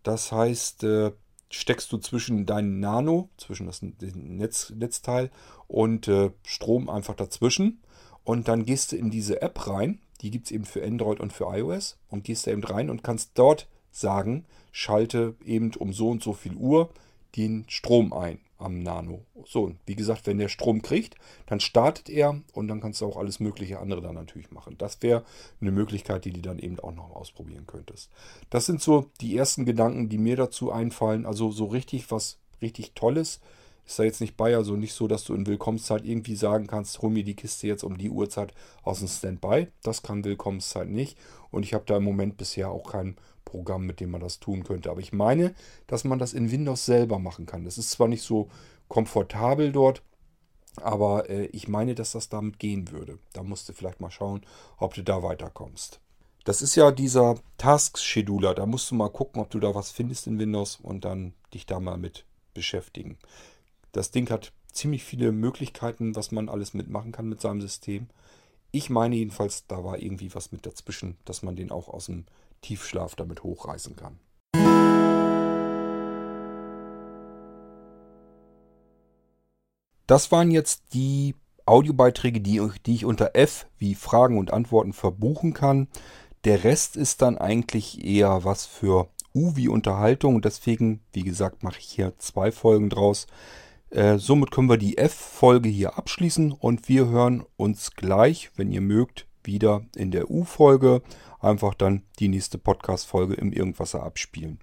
[0.03, 1.13] Das heißt, äh,
[1.51, 5.31] steckst du zwischen deinen Nano, zwischen das Netz, Netzteil
[5.69, 7.81] und äh, Strom einfach dazwischen.
[8.25, 10.01] Und dann gehst du in diese App rein.
[10.21, 11.99] Die gibt es eben für Android und für iOS.
[12.09, 16.33] Und gehst da eben rein und kannst dort sagen, schalte eben um so und so
[16.33, 16.91] viel Uhr
[17.37, 19.25] den Strom ein am Nano.
[19.45, 23.17] So, wie gesagt, wenn der Strom kriegt, dann startet er und dann kannst du auch
[23.17, 24.77] alles mögliche andere dann natürlich machen.
[24.79, 25.25] Das wäre
[25.61, 28.11] eine Möglichkeit, die du dann eben auch noch ausprobieren könntest.
[28.51, 31.27] Das sind so die ersten Gedanken, die mir dazu einfallen.
[31.27, 33.41] Also so richtig was richtig Tolles
[33.87, 34.57] ist da jetzt nicht bei.
[34.57, 37.85] Also nicht so, dass du in Willkommenszeit irgendwie sagen kannst, hol mir die Kiste jetzt
[37.85, 39.69] um die Uhrzeit aus dem Standby.
[39.83, 41.17] Das kann Willkommenszeit nicht.
[41.51, 44.65] Und ich habe da im Moment bisher auch kein Programm, mit dem man das tun
[44.65, 44.91] könnte.
[44.91, 45.55] Aber ich meine,
[45.87, 47.65] dass man das in Windows selber machen kann.
[47.65, 48.49] Das ist zwar nicht so
[48.89, 50.03] komfortabel dort,
[50.83, 53.19] aber äh, ich meine, dass das damit gehen würde.
[53.33, 54.43] Da musst du vielleicht mal schauen,
[54.79, 56.01] ob du da weiterkommst.
[56.45, 58.55] Das ist ja dieser Task-Scheduler.
[58.55, 61.67] Da musst du mal gucken, ob du da was findest in Windows und dann dich
[61.67, 62.25] da mal mit
[62.55, 63.19] beschäftigen.
[63.97, 68.09] Das Ding hat ziemlich viele Möglichkeiten, was man alles mitmachen kann mit seinem System.
[68.71, 72.27] Ich meine jedenfalls, da war irgendwie was mit dazwischen, dass man den auch aus dem
[72.61, 74.19] Tiefschlaf damit hochreißen kann.
[80.07, 81.35] Das waren jetzt die
[81.65, 85.89] Audiobeiträge, die, die ich unter F wie Fragen und Antworten verbuchen kann.
[86.45, 91.79] Der Rest ist dann eigentlich eher was für U wie Unterhaltung deswegen, wie gesagt, mache
[91.79, 93.27] ich hier zwei Folgen draus.
[93.97, 98.83] Äh, somit können wir die F-Folge hier abschließen und wir hören uns gleich, wenn ihr
[98.83, 101.01] mögt, wieder in der U-Folge
[101.41, 104.59] einfach dann die nächste Podcast-Folge im Irgendwasser abspielen.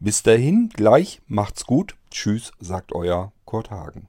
[0.00, 1.96] Bis dahin, gleich, macht's gut.
[2.10, 4.08] Tschüss, sagt euer Kurt Hagen.